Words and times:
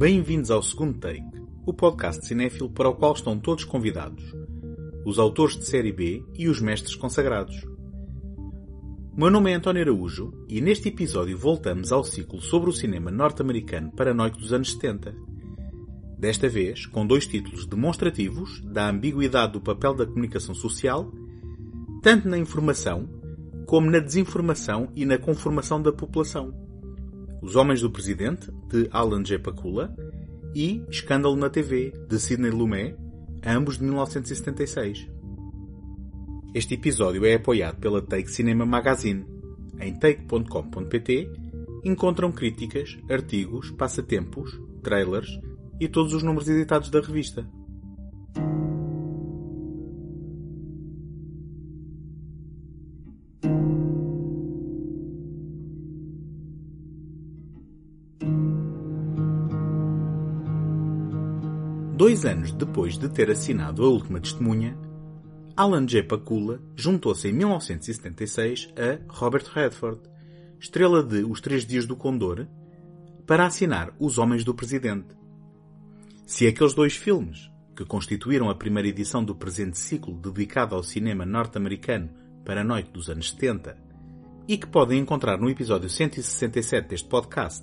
Bem-vindos 0.00 0.50
ao 0.50 0.62
segundo 0.62 0.98
take, 0.98 1.42
o 1.66 1.74
podcast 1.74 2.24
cinéfilo 2.24 2.70
para 2.70 2.88
o 2.88 2.94
qual 2.94 3.12
estão 3.12 3.38
todos 3.38 3.64
convidados, 3.64 4.34
os 5.04 5.18
autores 5.18 5.58
de 5.58 5.66
série 5.66 5.92
B 5.92 6.24
e 6.38 6.48
os 6.48 6.58
mestres 6.58 6.94
consagrados. 6.94 7.54
O 9.12 9.20
meu 9.20 9.30
nome 9.30 9.50
é 9.50 9.54
António 9.56 9.82
Araújo 9.82 10.32
e 10.48 10.58
neste 10.62 10.88
episódio 10.88 11.36
voltamos 11.36 11.92
ao 11.92 12.02
ciclo 12.02 12.40
sobre 12.40 12.70
o 12.70 12.72
cinema 12.72 13.10
norte-americano 13.10 13.92
paranoico 13.92 14.38
dos 14.38 14.54
anos 14.54 14.72
70. 14.72 15.14
Desta 16.18 16.48
vez 16.48 16.86
com 16.86 17.06
dois 17.06 17.26
títulos 17.26 17.66
demonstrativos 17.66 18.62
da 18.62 18.88
ambiguidade 18.88 19.52
do 19.52 19.60
papel 19.60 19.92
da 19.92 20.06
comunicação 20.06 20.54
social, 20.54 21.12
tanto 22.02 22.26
na 22.26 22.38
informação 22.38 23.06
como 23.66 23.90
na 23.90 23.98
desinformação 23.98 24.90
e 24.96 25.04
na 25.04 25.18
conformação 25.18 25.82
da 25.82 25.92
população. 25.92 26.69
Os 27.42 27.56
Homens 27.56 27.80
do 27.80 27.90
Presidente, 27.90 28.50
de 28.68 28.88
Alan 28.92 29.22
J. 29.22 29.38
Pakula, 29.38 29.94
e 30.54 30.82
Escândalo 30.88 31.36
na 31.36 31.48
TV, 31.48 31.92
de 32.08 32.18
Sidney 32.18 32.50
Lumet, 32.50 32.96
ambos 33.44 33.78
de 33.78 33.84
1976. 33.84 35.08
Este 36.54 36.74
episódio 36.74 37.24
é 37.24 37.34
apoiado 37.34 37.78
pela 37.78 38.02
Take 38.02 38.30
Cinema 38.30 38.66
Magazine. 38.66 39.24
Em 39.78 39.94
take.com.pt 39.94 41.30
encontram 41.84 42.32
críticas, 42.32 42.98
artigos, 43.08 43.70
passatempos, 43.70 44.60
trailers 44.82 45.30
e 45.80 45.88
todos 45.88 46.12
os 46.12 46.22
números 46.22 46.48
editados 46.48 46.90
da 46.90 47.00
revista. 47.00 47.48
Dois 62.00 62.24
anos 62.24 62.50
depois 62.50 62.96
de 62.96 63.10
ter 63.10 63.30
assinado 63.30 63.84
A 63.84 63.88
Última 63.90 64.18
Testemunha, 64.18 64.74
Alan 65.54 65.86
J. 65.86 66.02
Pakula 66.02 66.58
juntou-se 66.74 67.28
em 67.28 67.32
1976 67.34 68.72
a 68.74 69.12
Robert 69.12 69.44
Redford, 69.52 70.00
estrela 70.58 71.02
de 71.02 71.22
Os 71.24 71.42
Três 71.42 71.66
Dias 71.66 71.84
do 71.84 71.94
Condor, 71.94 72.46
para 73.26 73.44
assinar 73.44 73.94
Os 73.98 74.16
Homens 74.16 74.44
do 74.44 74.54
Presidente. 74.54 75.14
Se 76.24 76.46
aqueles 76.46 76.72
dois 76.72 76.96
filmes, 76.96 77.50
que 77.76 77.84
constituíram 77.84 78.48
a 78.48 78.54
primeira 78.54 78.88
edição 78.88 79.22
do 79.22 79.34
presente 79.34 79.78
ciclo 79.78 80.14
dedicado 80.14 80.74
ao 80.74 80.82
cinema 80.82 81.26
norte-americano 81.26 82.08
para 82.46 82.62
a 82.62 82.64
noite 82.64 82.90
dos 82.90 83.10
anos 83.10 83.30
70, 83.32 83.76
e 84.48 84.56
que 84.56 84.66
podem 84.66 85.00
encontrar 85.00 85.38
no 85.38 85.50
episódio 85.50 85.90
167 85.90 86.88
deste 86.88 87.08
podcast, 87.10 87.62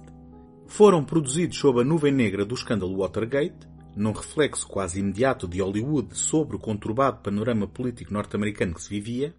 foram 0.67 1.03
produzidos 1.03 1.57
sob 1.57 1.81
a 1.81 1.83
nuvem 1.83 2.13
negra 2.13 2.45
do 2.45 2.53
escândalo 2.53 2.99
Watergate, 2.99 3.77
num 3.95 4.11
reflexo 4.11 4.67
quase 4.67 4.99
imediato 4.99 5.47
de 5.47 5.61
Hollywood 5.61 6.17
sobre 6.17 6.55
o 6.55 6.59
conturbado 6.59 7.19
panorama 7.21 7.67
político 7.67 8.13
norte-americano 8.13 8.73
que 8.73 8.81
se 8.81 8.89
vivia, 8.89 9.35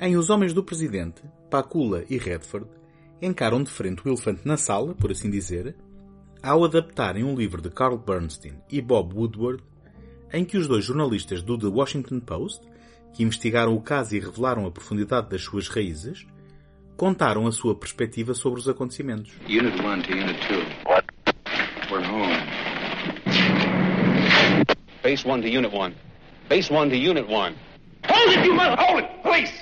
em 0.00 0.16
Os 0.16 0.30
Homens 0.30 0.52
do 0.52 0.64
Presidente, 0.64 1.22
Pakula 1.50 2.04
e 2.08 2.16
Redford 2.16 2.68
encaram 3.20 3.62
de 3.62 3.70
frente 3.70 4.02
o 4.04 4.08
elefante 4.08 4.42
na 4.44 4.56
sala, 4.56 4.94
por 4.94 5.12
assim 5.12 5.30
dizer, 5.30 5.76
ao 6.42 6.64
adaptarem 6.64 7.22
um 7.22 7.36
livro 7.36 7.62
de 7.62 7.70
Carl 7.70 7.96
Bernstein 7.96 8.54
e 8.68 8.80
Bob 8.80 9.14
Woodward, 9.14 9.62
em 10.32 10.44
que 10.44 10.56
os 10.56 10.66
dois 10.66 10.84
jornalistas 10.84 11.40
do 11.40 11.56
The 11.56 11.68
Washington 11.68 12.18
Post, 12.18 12.66
que 13.12 13.22
investigaram 13.22 13.76
o 13.76 13.80
caso 13.80 14.16
e 14.16 14.18
revelaram 14.18 14.66
a 14.66 14.72
profundidade 14.72 15.28
das 15.28 15.42
suas 15.42 15.68
raízes, 15.68 16.26
contaram 16.96 17.46
a 17.46 17.52
sua 17.52 17.76
perspectiva 17.76 18.34
sobre 18.34 18.58
os 18.58 18.68
acontecimentos. 18.68 19.32
Unit 19.46 19.80
1 19.80 20.02
to 20.02 20.12
Unit 20.12 20.48
2. 20.48 20.66
What? 20.86 21.06
We're 21.90 22.04
home. 22.08 22.71
Base 25.02 25.24
1 25.24 25.42
to 25.42 25.48
Unit 25.50 25.72
1. 25.72 25.94
Base 26.48 26.70
1 26.70 26.90
to 26.90 26.96
Unit 26.96 27.28
1. 27.28 27.56
Hold 28.04 28.32
it, 28.38 28.44
you 28.44 28.54
mother! 28.54 28.76
Hold 28.80 29.02
it! 29.02 29.22
Police! 29.22 29.52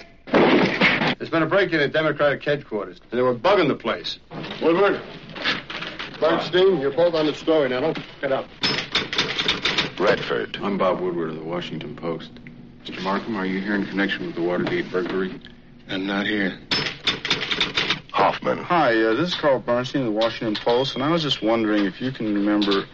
There's 1.19 1.31
been 1.31 1.43
a 1.43 1.47
break-in 1.47 1.81
at 1.81 1.93
Democratic 1.93 2.43
headquarters. 2.45 3.01
and 3.11 3.19
They 3.19 3.23
were 3.23 3.35
bugging 3.35 3.69
the 3.69 3.75
place. 3.75 4.19
Woodward, 4.63 5.01
Bernstein, 6.19 6.79
you're 6.79 6.93
both 6.93 7.15
on 7.15 7.27
the 7.27 7.35
story 7.35 7.69
now. 7.69 7.95
Get 8.21 8.33
up. 8.33 8.47
Redford. 9.99 10.59
I'm 10.63 10.79
Bob 10.79 11.01
Woodward 11.01 11.31
of 11.31 11.37
the 11.37 11.43
Washington 11.43 11.97
Post. 11.97 12.31
Mr. 12.85 13.03
Markham, 13.03 13.37
are 13.37 13.47
you 13.47 13.61
here 13.61 13.75
in 13.75 13.87
connection 13.87 14.27
with 14.27 14.35
the 14.35 14.43
Watergate 14.43 14.91
burglary? 14.91 15.39
I'm 15.89 16.07
not 16.07 16.27
here. 16.27 16.59
Hoffman. 18.13 18.59
Hi, 18.59 18.99
uh, 19.03 19.15
this 19.15 19.29
is 19.29 19.35
Carl 19.35 19.59
Bernstein 19.59 20.03
of 20.03 20.07
the 20.07 20.19
Washington 20.19 20.63
Post, 20.63 20.95
and 20.95 21.05
I 21.05 21.11
was 21.11 21.23
just 21.23 21.43
wondering 21.43 21.85
if 21.85 22.01
you 22.01 22.13
can 22.13 22.35
remember. 22.35 22.87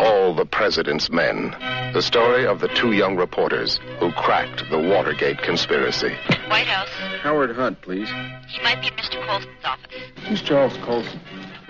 All 0.00 0.32
the 0.32 0.46
President's 0.46 1.10
Men. 1.10 1.50
The 1.92 2.02
story 2.02 2.46
of 2.46 2.60
the 2.60 2.68
two 2.68 2.92
young 2.92 3.16
reporters 3.16 3.80
who 3.98 4.12
cracked 4.12 4.62
the 4.70 4.78
Watergate 4.78 5.42
conspiracy. 5.42 6.14
White 6.48 6.68
House. 6.68 6.88
Howard 7.22 7.56
Hunt, 7.56 7.80
please. 7.82 8.08
He 8.46 8.62
might 8.62 8.80
be 8.80 8.88
in 8.88 8.94
Mr. 8.94 9.24
Colson's 9.26 9.64
office. 9.64 10.28
Who's 10.28 10.42
Charles 10.42 10.76
Colson? 10.84 11.20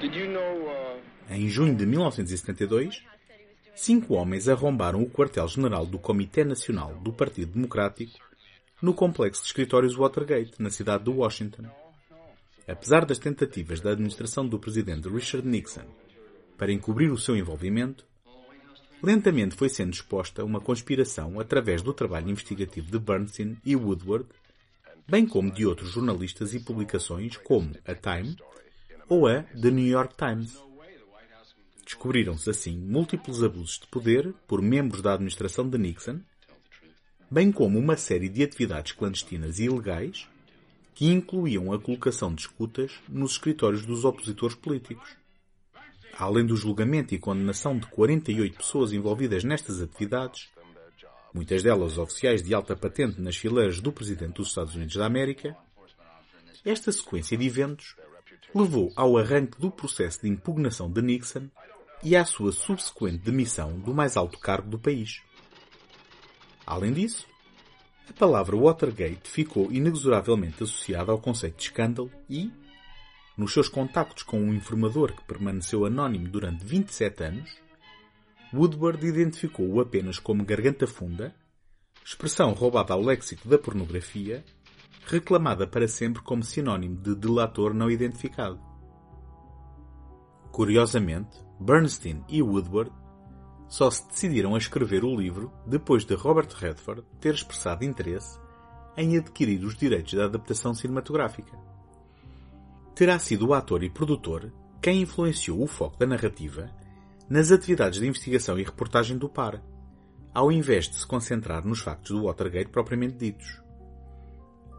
Did 0.00 0.14
you 0.14 0.26
know, 0.28 0.68
uh... 0.68 1.32
Em 1.32 1.48
junho 1.48 1.74
de 1.74 1.86
1972, 1.86 3.02
cinco 3.74 4.14
homens 4.14 4.48
arrombaram 4.48 5.02
o 5.02 5.08
quartel-general 5.08 5.86
do 5.86 5.98
Comitê 5.98 6.44
Nacional 6.44 6.94
do 7.02 7.12
Partido 7.12 7.52
Democrático 7.52 8.18
no 8.82 8.92
complexo 8.92 9.42
de 9.42 9.48
escritórios 9.48 9.96
Watergate, 9.96 10.52
na 10.58 10.70
cidade 10.70 11.04
de 11.04 11.10
Washington. 11.10 11.64
Apesar 12.66 13.06
das 13.06 13.18
tentativas 13.18 13.80
da 13.80 13.92
administração 13.92 14.46
do 14.46 14.58
presidente 14.58 15.08
Richard 15.08 15.48
Nixon 15.48 15.86
para 16.58 16.72
encobrir 16.72 17.10
o 17.10 17.16
seu 17.16 17.34
envolvimento, 17.34 18.04
lentamente 19.02 19.54
foi 19.54 19.68
sendo 19.68 19.92
exposta 19.92 20.44
uma 20.44 20.60
conspiração 20.60 21.38
através 21.38 21.82
do 21.82 21.92
trabalho 21.92 22.30
investigativo 22.30 22.90
de 22.90 22.98
Bernstein 22.98 23.56
e 23.64 23.76
Woodward, 23.76 24.26
bem 25.06 25.26
como 25.26 25.50
de 25.50 25.64
outros 25.64 25.90
jornalistas 25.90 26.54
e 26.54 26.60
publicações 26.60 27.36
como 27.36 27.72
a 27.86 27.94
Time 27.94 28.36
ou 29.08 29.26
a 29.26 29.42
The 29.42 29.70
New 29.70 29.86
York 29.86 30.14
Times. 30.16 30.56
Descobriram-se 31.84 32.50
assim 32.50 32.76
múltiplos 32.76 33.42
abusos 33.42 33.78
de 33.78 33.86
poder 33.86 34.34
por 34.46 34.60
membros 34.60 35.00
da 35.00 35.14
administração 35.14 35.68
de 35.68 35.78
Nixon, 35.78 36.20
bem 37.30 37.50
como 37.50 37.78
uma 37.78 37.96
série 37.96 38.28
de 38.28 38.42
atividades 38.42 38.92
clandestinas 38.92 39.58
e 39.58 39.64
ilegais 39.64 40.28
que 40.94 41.06
incluíam 41.06 41.72
a 41.72 41.78
colocação 41.78 42.34
de 42.34 42.42
escutas 42.42 42.92
nos 43.08 43.32
escritórios 43.32 43.86
dos 43.86 44.04
opositores 44.04 44.56
políticos. 44.56 45.16
Além 46.16 46.44
do 46.44 46.56
julgamento 46.56 47.14
e 47.14 47.18
condenação 47.18 47.78
de 47.78 47.86
48 47.86 48.56
pessoas 48.56 48.92
envolvidas 48.92 49.44
nestas 49.44 49.80
atividades, 49.80 50.50
muitas 51.32 51.62
delas 51.62 51.98
oficiais 51.98 52.42
de 52.42 52.54
alta 52.54 52.74
patente 52.74 53.20
nas 53.20 53.36
fileiras 53.36 53.80
do 53.80 53.92
Presidente 53.92 54.34
dos 54.34 54.48
Estados 54.48 54.74
Unidos 54.74 54.96
da 54.96 55.06
América, 55.06 55.56
esta 56.64 56.90
sequência 56.90 57.36
de 57.36 57.46
eventos 57.46 57.96
levou 58.54 58.92
ao 58.96 59.16
arranque 59.16 59.60
do 59.60 59.70
processo 59.70 60.22
de 60.22 60.28
impugnação 60.28 60.90
de 60.90 61.02
Nixon 61.02 61.48
e 62.02 62.16
à 62.16 62.24
sua 62.24 62.52
subsequente 62.52 63.18
demissão 63.18 63.78
do 63.78 63.94
mais 63.94 64.16
alto 64.16 64.38
cargo 64.38 64.68
do 64.68 64.78
país. 64.78 65.20
Além 66.66 66.92
disso, 66.92 67.26
a 68.08 68.12
palavra 68.12 68.56
Watergate 68.56 69.28
ficou 69.28 69.70
inexoravelmente 69.70 70.62
associada 70.62 71.12
ao 71.12 71.20
conceito 71.20 71.56
de 71.56 71.62
escândalo 71.64 72.10
e, 72.28 72.50
nos 73.38 73.52
seus 73.52 73.68
contactos 73.68 74.24
com 74.24 74.40
um 74.40 74.52
informador 74.52 75.12
que 75.12 75.24
permaneceu 75.24 75.86
anónimo 75.86 76.28
durante 76.28 76.66
27 76.66 77.22
anos, 77.22 77.56
Woodward 78.52 79.06
identificou-o 79.06 79.80
apenas 79.80 80.18
como 80.18 80.44
garganta 80.44 80.88
funda, 80.88 81.32
expressão 82.04 82.52
roubada 82.52 82.94
ao 82.94 83.00
léxico 83.00 83.48
da 83.48 83.56
pornografia, 83.56 84.44
reclamada 85.06 85.68
para 85.68 85.86
sempre 85.86 86.20
como 86.20 86.42
sinónimo 86.42 86.96
de 86.96 87.14
delator 87.14 87.72
não 87.72 87.88
identificado. 87.88 88.60
Curiosamente, 90.50 91.38
Bernstein 91.60 92.24
e 92.28 92.42
Woodward 92.42 92.90
só 93.68 93.88
se 93.88 94.04
decidiram 94.08 94.56
a 94.56 94.58
escrever 94.58 95.04
o 95.04 95.14
livro 95.14 95.52
depois 95.64 96.04
de 96.04 96.14
Robert 96.14 96.48
Redford 96.56 97.04
ter 97.20 97.34
expressado 97.34 97.84
interesse 97.84 98.40
em 98.96 99.16
adquirir 99.16 99.64
os 99.64 99.76
direitos 99.76 100.14
da 100.14 100.24
adaptação 100.24 100.74
cinematográfica. 100.74 101.77
Terá 102.98 103.16
sido 103.16 103.46
o 103.46 103.54
ator 103.54 103.84
e 103.84 103.88
produtor 103.88 104.52
quem 104.82 105.02
influenciou 105.02 105.62
o 105.62 105.68
foco 105.68 105.96
da 105.96 106.04
narrativa 106.04 106.68
nas 107.30 107.52
atividades 107.52 108.00
de 108.00 108.08
investigação 108.08 108.58
e 108.58 108.64
reportagem 108.64 109.16
do 109.16 109.28
par, 109.28 109.62
ao 110.34 110.50
invés 110.50 110.88
de 110.88 110.96
se 110.96 111.06
concentrar 111.06 111.64
nos 111.64 111.78
factos 111.78 112.10
do 112.10 112.24
Watergate 112.24 112.70
propriamente 112.70 113.14
ditos. 113.14 113.62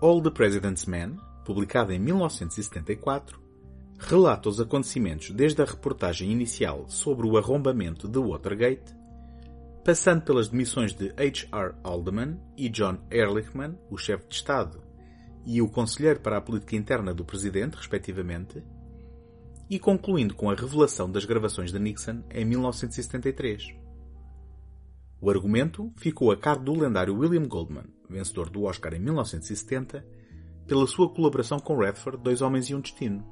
All 0.02 0.22
the 0.22 0.32
President's 0.32 0.86
Men, 0.86 1.16
publicado 1.46 1.94
em 1.94 2.00
1974, 2.00 3.42
relata 3.98 4.50
os 4.50 4.60
acontecimentos 4.60 5.32
desde 5.32 5.62
a 5.62 5.66
reportagem 5.66 6.30
inicial 6.30 6.90
sobre 6.90 7.26
o 7.26 7.38
arrombamento 7.38 8.06
de 8.06 8.20
Watergate, 8.20 8.94
passando 9.86 10.24
pelas 10.24 10.50
demissões 10.50 10.94
de 10.94 11.10
H.R. 11.12 11.74
Haldeman 11.86 12.38
e 12.58 12.68
John 12.68 12.98
Ehrlichman, 13.10 13.80
o 13.90 13.98
chefe 13.98 14.28
de 14.28 14.36
Estado 14.36 14.89
e 15.46 15.62
o 15.62 15.70
conselheiro 15.70 16.20
para 16.20 16.38
a 16.38 16.42
política 16.42 16.76
interna 16.76 17.14
do 17.14 17.26
presidente, 17.26 17.76
respectivamente, 17.76 18.64
e 19.70 19.78
concluindo 19.78 20.34
com 20.34 20.50
a 20.50 20.56
revelação 20.56 21.10
das 21.12 21.26
gravações 21.26 21.72
de 21.72 21.80
Nixon 21.80 22.24
em 22.32 22.44
1973. 22.46 23.76
O 25.22 25.30
argumento 25.30 25.92
ficou 25.98 26.32
a 26.32 26.38
cargo 26.38 26.64
do 26.64 26.74
lendário 26.74 27.16
William 27.16 27.48
Goldman, 27.48 27.86
vencedor 28.10 28.50
do 28.50 28.64
Oscar 28.64 28.94
em 28.94 29.00
1970, 29.00 30.06
pela 30.66 30.88
sua 30.88 31.10
colaboração 31.10 31.60
com 31.60 31.78
Redford, 31.78 32.24
Dois 32.24 32.42
Homens 32.42 32.70
e 32.70 32.76
um 32.76 32.80
Destino, 32.80 33.26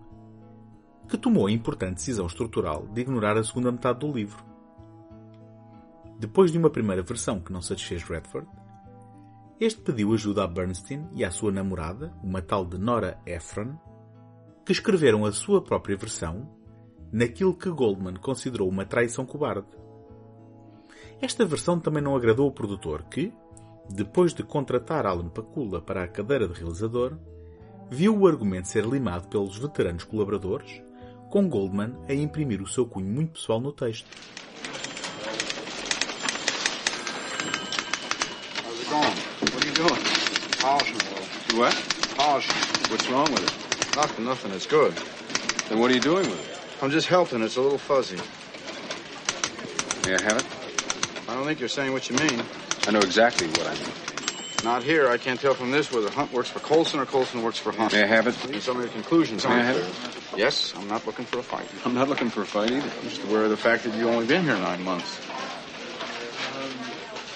que 1.08 1.18
tomou 1.18 1.48
a 1.48 1.52
importante 1.52 1.96
decisão 1.96 2.28
estrutural 2.28 2.88
de 2.88 3.02
ignorar 3.02 3.38
a 3.38 3.44
segunda 3.44 3.72
metade 3.72 4.00
do 4.00 4.12
livro. 4.12 4.44
Depois 6.20 6.52
de 6.52 6.58
uma 6.58 6.70
primeira 6.70 7.02
versão 7.02 7.40
que 7.40 7.54
não 7.54 7.62
satisfez 7.62 8.04
Redford, 8.04 8.48
este 9.60 9.82
pediu 9.82 10.14
ajuda 10.14 10.44
a 10.44 10.48
Bernstein 10.48 11.08
e 11.14 11.26
à 11.26 11.32
sua 11.32 11.52
namorada, 11.52 12.14
uma 12.24 12.44
tal 12.44 12.64
de 12.64 12.78
Nora 12.78 13.20
Ephron, 13.26 13.76
que 14.64 14.72
escreveram 14.72 15.26
a 15.26 15.32
sua 15.32 15.64
própria 15.64 15.98
versão 15.98 16.48
naquilo 17.12 17.56
que 17.56 17.70
Goldman 17.70 18.18
considerou 18.18 18.70
uma 18.70 18.86
traição 18.86 19.26
cobarde. 19.26 19.68
Esta 21.20 21.44
versão 21.44 21.80
também 21.80 22.04
não 22.04 22.16
agradou 22.16 22.48
o 22.48 22.52
produtor 22.52 23.04
que, 23.06 23.34
depois 23.90 24.32
de 24.32 24.44
contratar 24.44 25.08
Alan 25.08 25.30
Pakula 25.30 25.82
para 25.82 26.04
a 26.04 26.08
cadeira 26.08 26.48
de 26.48 26.54
realizador, 26.54 27.18
viu 27.90 28.16
o 28.16 28.28
argumento 28.28 28.68
ser 28.68 28.86
limado 28.86 29.28
pelos 29.28 29.58
veteranos 29.58 30.04
colaboradores, 30.04 30.84
com 31.32 31.50
Goldman 31.50 31.96
a 32.08 32.14
imprimir 32.14 32.62
o 32.62 32.68
seu 32.68 32.86
cunho 32.86 33.08
muito 33.08 33.34
pessoal 33.34 33.60
no 33.60 33.72
texto. 33.72 34.08
How's 38.64 38.80
it 38.82 38.90
going? 38.90 39.27
What? 41.58 41.74
Polishing. 42.16 42.56
What's 42.92 43.10
wrong 43.10 43.32
with 43.32 43.42
it? 43.42 43.96
Nothing, 43.96 44.26
nothing. 44.26 44.52
It's 44.52 44.68
good. 44.68 44.94
Then 45.70 45.80
what 45.80 45.90
are 45.90 45.96
you 45.96 46.00
doing 46.00 46.30
with 46.30 46.40
it? 46.40 46.84
I'm 46.84 46.92
just 46.92 47.08
helping. 47.08 47.42
It's 47.42 47.56
a 47.56 47.62
little 47.62 47.80
fuzzy. 47.80 48.18
May 50.08 50.16
I 50.16 50.22
have 50.22 50.38
it? 50.38 50.46
I 51.28 51.34
don't 51.34 51.46
think 51.46 51.60
you're 51.60 51.68
saying 51.68 51.94
what 51.94 52.12
you 52.12 52.16
mean. 52.18 52.44
I 52.88 52.92
know 52.92 53.00
exactly 53.00 53.48
what 53.48 53.66
I 53.66 53.74
mean. 53.74 53.92
Not 54.64 54.84
here. 54.84 55.10
I 55.10 55.18
can't 55.18 55.40
tell 55.40 55.56
from 55.56 55.72
this 55.72 55.92
whether 55.92 56.12
Hunt 56.12 56.32
works 56.32 56.50
for 56.50 56.60
Colson 56.60 57.00
or 57.00 57.08
Colson 57.08 57.42
works 57.42 57.58
for 57.58 57.72
Hunt. 57.72 57.92
May 57.92 58.04
I 58.04 58.06
have 58.06 58.28
it, 58.28 58.36
And 58.46 58.62
some 58.62 58.78
of 58.78 58.84
your 58.84 58.92
conclusions 58.92 59.44
May 59.44 59.54
I 59.54 59.64
have 59.64 59.76
clear. 59.78 60.46
Yes, 60.46 60.76
I'm 60.78 60.88
not 60.88 61.08
looking 61.08 61.26
for 61.26 61.40
a 61.40 61.44
fight. 61.44 61.68
I'm 61.86 61.96
not 61.96 62.08
looking 62.08 62.30
for 62.30 62.44
a 62.44 62.46
fight 62.46 62.70
either. 62.70 62.92
I'm 63.02 63.10
just 63.10 63.24
aware 63.24 63.46
of 63.46 63.50
the 63.50 63.58
fact 63.58 63.84
that 63.86 63.96
you've 63.96 64.10
only 64.10 64.28
been 64.28 64.44
here 64.44 64.58
nine 64.58 64.84
months. 64.84 65.20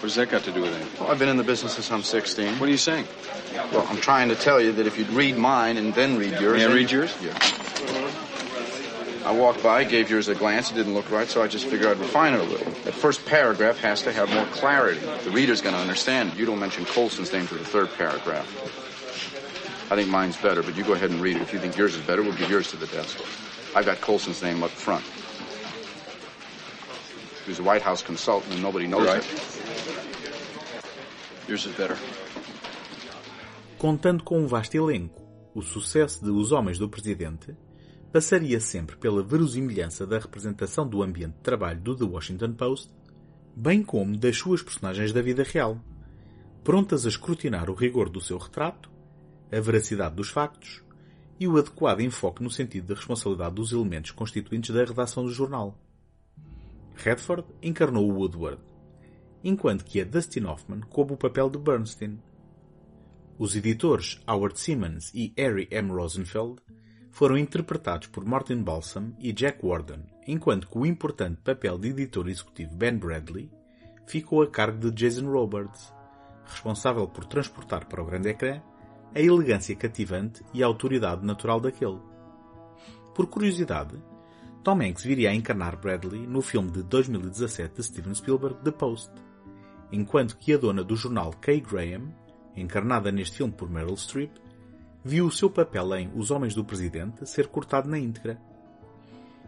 What 0.02 0.08
does 0.08 0.16
that 0.16 0.30
got 0.32 0.44
to 0.46 0.52
do 0.52 0.62
with 0.64 0.74
anything? 0.74 1.00
Well, 1.00 1.12
I've 1.12 1.20
been 1.20 1.30
in 1.30 1.38
the 1.38 1.44
business 1.44 1.74
since 1.74 1.92
I'm 1.92 2.02
16. 2.02 2.58
What 2.58 2.68
are 2.68 2.72
you 2.72 2.78
saying? 2.78 3.06
Well, 3.72 3.86
I'm 3.88 3.98
trying 3.98 4.30
to 4.30 4.36
tell 4.36 4.60
you 4.60 4.72
that 4.72 4.88
if 4.88 4.98
you'd 4.98 5.12
read 5.12 5.38
mine 5.38 5.78
and 5.78 5.94
then 5.94 6.18
read 6.18 6.42
yours. 6.42 6.60
I 6.60 6.74
read 6.74 6.90
yours? 6.90 7.16
Yeah. 7.22 7.38
I 9.24 9.32
walked 9.32 9.62
by, 9.62 9.84
gave 9.84 10.10
yours 10.10 10.28
a 10.28 10.34
glance. 10.34 10.72
It 10.72 10.74
didn't 10.74 10.96
look 10.96 11.12
right, 11.12 11.30
so 11.30 11.44
I 11.44 11.48
just 11.48 11.68
figured 11.68 11.88
I'd 11.88 12.00
refine 12.00 12.34
it 12.34 12.40
a 12.40 12.44
little. 12.44 12.72
That 12.82 12.96
first 12.96 13.24
paragraph 13.28 13.78
has 13.82 14.02
to 14.02 14.12
have 14.12 14.34
more 14.34 14.46
clarity. 14.46 15.02
The 15.24 15.30
reader's 15.30 15.62
going 15.62 15.76
to 15.76 15.82
understand 15.82 16.32
it. 16.32 16.38
You 16.40 16.48
don't 16.48 16.60
mention 16.60 16.84
Colson's 16.86 17.32
name 17.32 17.46
to 17.46 17.54
the 17.54 17.64
third 17.64 17.94
paragraph. 17.96 18.48
I 19.92 19.96
think 19.96 20.10
mine's 20.10 20.36
better, 20.36 20.64
but 20.64 20.76
you 20.76 20.84
go 20.84 20.94
ahead 20.94 21.12
and 21.12 21.22
read 21.22 21.36
it. 21.36 21.44
If 21.44 21.54
you 21.54 21.60
think 21.60 21.78
yours 21.78 21.94
is 21.94 22.02
better, 22.02 22.24
we'll 22.24 22.34
give 22.34 22.50
yours 22.50 22.72
to 22.72 22.76
the 22.76 22.88
desk. 22.88 23.20
I've 23.76 23.86
got 23.86 24.02
Colson's 24.02 24.42
name 24.42 24.64
up 24.64 24.72
front. 24.72 25.06
A 27.48 27.74
White 27.74 27.84
House 27.84 28.04
consultant, 28.04 28.54
and 28.54 28.62
nobody 28.62 28.88
knows 28.88 29.06
Right. 29.08 29.26
it. 29.26 29.42
Yours 31.50 31.66
is 31.66 31.76
better. 31.76 31.98
Contando 33.78 34.24
com 34.24 34.40
um 34.40 34.48
vasto 34.48 34.76
elenco, 34.76 35.22
o 35.56 35.62
sucesso 35.62 36.24
de 36.24 36.30
Os 36.30 36.52
Homens 36.52 36.78
do 36.78 36.88
Presidente 36.88 37.56
passaria 38.14 38.60
sempre 38.60 38.96
pela 38.96 39.24
verosimilhança 39.24 40.06
da 40.06 40.20
representação 40.20 40.88
do 40.88 41.02
ambiente 41.02 41.34
de 41.34 41.42
trabalho 41.42 41.80
do 41.80 41.96
The 41.96 42.06
Washington 42.06 42.54
Post, 42.54 42.94
bem 43.56 43.82
como 43.84 44.16
das 44.18 44.38
suas 44.38 44.62
personagens 44.62 45.12
da 45.12 45.22
vida 45.22 45.44
real, 45.44 45.80
prontas 46.64 47.06
a 47.06 47.10
escrutinar 47.10 47.70
o 47.70 47.74
rigor 47.74 48.10
do 48.10 48.22
seu 48.22 48.38
retrato, 48.38 48.90
a 49.52 49.60
veracidade 49.60 50.16
dos 50.16 50.30
factos 50.30 50.84
e 51.40 51.48
o 51.48 51.58
adequado 51.58 52.02
enfoque 52.02 52.44
no 52.44 52.52
sentido 52.52 52.88
da 52.88 52.96
responsabilidade 52.96 53.56
dos 53.56 53.72
elementos 53.72 54.12
constituintes 54.12 54.74
da 54.74 54.86
redação 54.86 55.26
do 55.26 55.32
jornal. 55.32 55.76
Redford 56.96 57.46
encarnou 57.62 58.10
o 58.10 58.16
Woodward, 58.16 58.62
enquanto 59.44 59.84
que 59.84 60.02
a 60.02 60.06
Dustin 60.06 60.46
Hoffman 60.46 60.82
coube 60.82 61.14
o 61.14 61.18
papel 61.18 61.50
de 61.50 61.58
Bernstein. 61.58 62.20
Os 63.38 63.56
editores 63.56 64.22
Howard 64.28 64.60
Simmons 64.60 65.12
e 65.14 65.34
Harry 65.38 65.68
M. 65.72 65.92
Rosenfeld 65.92 66.62
foram 67.12 67.38
interpretados 67.38 68.08
por 68.08 68.26
Martin 68.26 68.62
Balsam 68.64 69.14
e 69.20 69.34
Jack 69.34 69.66
Warden, 69.66 70.04
enquanto 70.28 70.68
que 70.68 70.78
o 70.78 70.86
importante 70.86 71.42
papel 71.42 71.78
de 71.78 71.90
editor 71.90 72.30
executivo 72.30 72.76
Ben 72.76 72.98
Bradley 72.98 73.52
ficou 74.06 74.44
a 74.44 74.48
cargo 74.48 74.92
de 74.92 74.92
Jason 74.92 75.30
Robards, 75.30 75.94
responsável 76.46 77.08
por 77.08 77.26
transportar 77.26 77.86
para 77.86 78.02
o 78.02 78.06
grande 78.06 78.30
ecrã 78.30 78.62
a 79.14 79.20
elegância 79.20 79.76
cativante 79.76 80.44
e 80.54 80.64
a 80.64 80.68
autoridade 80.68 81.26
natural 81.26 81.60
daquele. 81.60 82.00
Por 83.14 83.28
curiosidade, 83.28 83.96
Tom 84.64 84.80
Hanks 84.82 85.04
viria 85.04 85.32
a 85.32 85.34
encarnar 85.34 85.76
Bradley 85.76 86.28
no 86.28 86.40
filme 86.42 86.70
de 86.70 86.84
2017 86.84 87.76
de 87.76 87.84
Steven 87.84 88.14
Spielberg, 88.14 88.58
The 88.64 88.72
Post, 88.72 89.12
enquanto 89.92 90.38
que 90.38 90.54
a 90.54 90.58
dona 90.58 90.84
do 90.84 90.96
jornal 90.96 91.34
Kay 91.42 91.62
Graham, 91.62 92.14
encarnada 92.56 93.12
neste 93.12 93.38
filme 93.38 93.52
por 93.52 93.68
Meryl 93.68 93.98
Streep, 93.98 94.32
viu 95.04 95.26
o 95.26 95.32
seu 95.32 95.50
papel 95.50 95.96
em 95.96 96.12
Os 96.16 96.30
Homens 96.30 96.54
do 96.54 96.64
Presidente 96.64 97.28
ser 97.28 97.48
cortado 97.48 97.90
na 97.90 97.98
íntegra. 97.98 98.40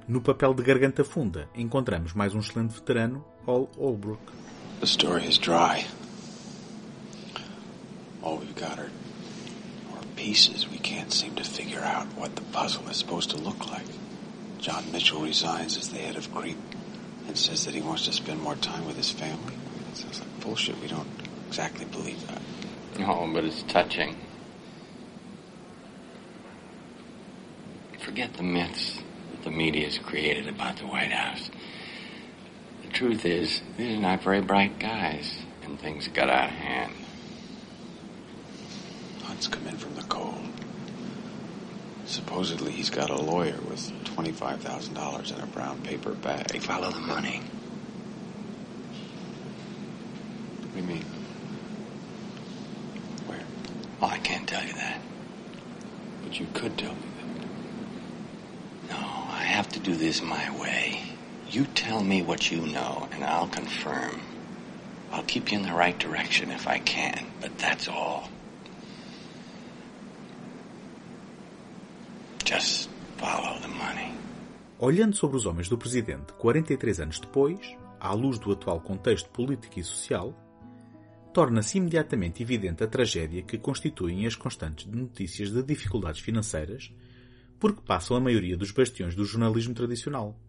No 0.07 0.19
papel 0.19 0.51
de 0.55 0.63
garganta 0.63 1.03
funda, 1.03 1.47
encontramos 1.53 2.13
mais 2.13 2.33
um 2.33 2.39
excelente 2.39 2.73
veterano, 2.73 3.23
Hal 3.47 3.69
Holbrook. 3.77 4.33
The 4.79 4.87
story 4.87 5.27
is 5.27 5.37
dry. 5.37 5.85
All 8.23 8.39
we've 8.39 8.59
got 8.59 8.79
are, 8.79 8.89
are 9.93 10.05
pieces. 10.15 10.67
We 10.67 10.79
can't 10.79 11.13
seem 11.13 11.35
to 11.35 11.43
figure 11.43 11.83
out 11.83 12.07
what 12.17 12.35
the 12.35 12.41
puzzle 12.51 12.89
is 12.89 12.97
supposed 12.97 13.29
to 13.29 13.37
look 13.37 13.69
like. 13.69 14.02
John 14.63 14.89
Mitchell 14.93 15.21
resigns 15.21 15.75
as 15.75 15.89
the 15.89 15.97
head 15.97 16.15
of 16.15 16.33
Creep 16.33 16.57
and 17.27 17.37
says 17.37 17.65
that 17.65 17.75
he 17.75 17.81
wants 17.81 18.05
to 18.05 18.13
spend 18.13 18.39
more 18.39 18.55
time 18.55 18.85
with 18.85 18.95
his 18.95 19.11
family. 19.11 19.55
It 19.91 19.97
sounds 19.97 20.21
like 20.21 20.39
bullshit. 20.39 20.79
We 20.79 20.87
don't 20.87 21.05
exactly 21.49 21.83
believe 21.83 22.25
that. 22.27 22.41
Oh, 22.99 23.29
but 23.33 23.43
it's 23.43 23.61
touching. 23.63 24.15
Forget 27.99 28.35
the 28.35 28.43
myths 28.43 28.99
that 29.31 29.43
the 29.43 29.51
media 29.51 29.83
has 29.83 29.97
created 29.97 30.47
about 30.47 30.77
the 30.77 30.87
White 30.87 31.11
House. 31.11 31.49
The 32.83 32.87
truth 32.87 33.25
is, 33.25 33.61
these 33.75 33.97
are 33.97 34.01
not 34.01 34.23
very 34.23 34.39
bright 34.39 34.79
guys, 34.79 35.39
and 35.63 35.77
things 35.77 36.07
got 36.07 36.29
out 36.29 36.45
of 36.45 36.51
hand. 36.51 36.93
Hunt's 39.23 39.49
come 39.49 39.67
in 39.67 39.75
from 39.75 39.95
the 39.95 40.03
cold. 40.03 40.39
Supposedly 42.05 42.71
he's 42.71 42.89
got 42.89 43.09
a 43.09 43.21
lawyer 43.21 43.59
with 43.69 43.91
$25,000 44.15 45.35
in 45.35 45.41
a 45.41 45.47
brown 45.47 45.81
paper 45.81 46.11
bag. 46.11 46.61
Follow 46.61 46.91
the 46.91 46.99
money. 46.99 47.41
What 50.59 50.73
do 50.73 50.79
you 50.79 50.83
mean? 50.83 51.05
Where? 53.25 53.43
Oh, 54.01 54.07
I 54.07 54.17
can't 54.19 54.47
tell 54.47 54.63
you 54.63 54.73
that. 54.73 55.01
But 56.23 56.39
you 56.39 56.47
could 56.53 56.77
tell 56.77 56.93
me 56.93 57.01
that. 58.87 58.91
No, 58.91 58.97
I 58.97 59.43
have 59.43 59.69
to 59.69 59.79
do 59.79 59.95
this 59.95 60.21
my 60.21 60.59
way. 60.59 61.03
You 61.49 61.65
tell 61.65 62.03
me 62.03 62.21
what 62.21 62.51
you 62.51 62.61
know, 62.61 63.07
and 63.11 63.23
I'll 63.23 63.47
confirm. 63.47 64.19
I'll 65.11 65.23
keep 65.23 65.51
you 65.51 65.59
in 65.59 65.65
the 65.65 65.73
right 65.73 65.97
direction 65.97 66.49
if 66.51 66.67
I 66.67 66.79
can, 66.79 67.27
but 67.39 67.57
that's 67.59 67.87
all. 67.87 68.29
Just 72.53 72.87
follow 73.17 73.59
the 73.61 73.67
money. 73.67 74.13
Olhando 74.77 75.15
sobre 75.15 75.37
os 75.37 75.47
homens 75.47 75.67
do 75.67 75.75
presidente 75.75 76.33
43 76.33 76.99
anos 76.99 77.19
depois, 77.19 77.75
à 77.99 78.13
luz 78.13 78.37
do 78.37 78.51
atual 78.51 78.79
contexto 78.79 79.27
político 79.31 79.79
e 79.79 79.83
social, 79.83 80.37
torna-se 81.33 81.79
imediatamente 81.79 82.43
evidente 82.43 82.83
a 82.83 82.87
tragédia 82.87 83.41
que 83.41 83.57
constituem 83.57 84.27
as 84.27 84.35
constantes 84.35 84.85
notícias 84.85 85.49
de 85.49 85.63
dificuldades 85.63 86.21
financeiras 86.21 86.93
porque 87.59 87.81
passam 87.81 88.15
a 88.15 88.19
maioria 88.19 88.55
dos 88.55 88.69
bastiões 88.69 89.15
do 89.15 89.25
jornalismo 89.25 89.73
tradicional. 89.73 90.39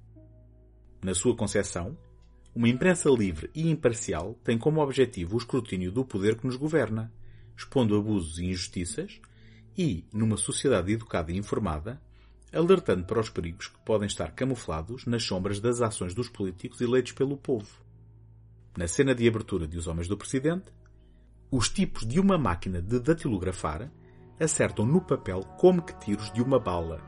Na 1.02 1.14
sua 1.14 1.34
concepção, 1.34 1.96
uma 2.54 2.68
imprensa 2.68 3.08
livre 3.08 3.49
e 3.54 3.70
imparcial 3.70 4.38
tem 4.44 4.58
como 4.58 4.82
objetivo 4.82 5.37
o 5.37 5.38
escrutínio 5.38 5.90
do 5.90 6.04
poder 6.04 6.37
que 6.37 6.46
nos 6.46 6.56
governa, 6.56 7.11
expondo 7.56 7.96
abusos 7.96 8.38
e 8.38 8.44
injustiças 8.44 9.23
e, 9.76 10.04
numa 10.12 10.37
sociedade 10.37 10.93
educada 10.93 11.33
e 11.33 11.37
informada, 11.37 12.00
alertando 12.52 13.04
para 13.04 13.21
os 13.21 13.28
perigos 13.28 13.69
que 13.69 13.78
podem 13.81 14.07
estar 14.07 14.31
camuflados 14.33 15.04
nas 15.07 15.23
sombras 15.25 15.61
das 15.61 15.81
ações 15.81 16.14
dos 16.14 16.28
políticos 16.28 16.81
eleitos 16.81 17.12
pelo 17.12 17.37
povo. 17.37 17.69
Na 18.76 18.87
cena 18.87 19.14
de 19.14 19.26
abertura 19.26 19.66
de 19.66 19.76
Os 19.76 19.87
Homens 19.87 20.09
do 20.09 20.16
Presidente, 20.16 20.73
os 21.50 21.69
tipos 21.69 22.07
de 22.07 22.19
uma 22.19 22.37
máquina 22.37 22.81
de 22.83 22.99
datilografar 22.99 23.90
acertam 24.38 24.85
no 24.85 25.00
papel 25.00 25.43
como 25.59 25.83
que 25.83 25.99
tiros 26.00 26.33
de 26.33 26.43
uma 26.43 26.59
bala, 26.59 27.00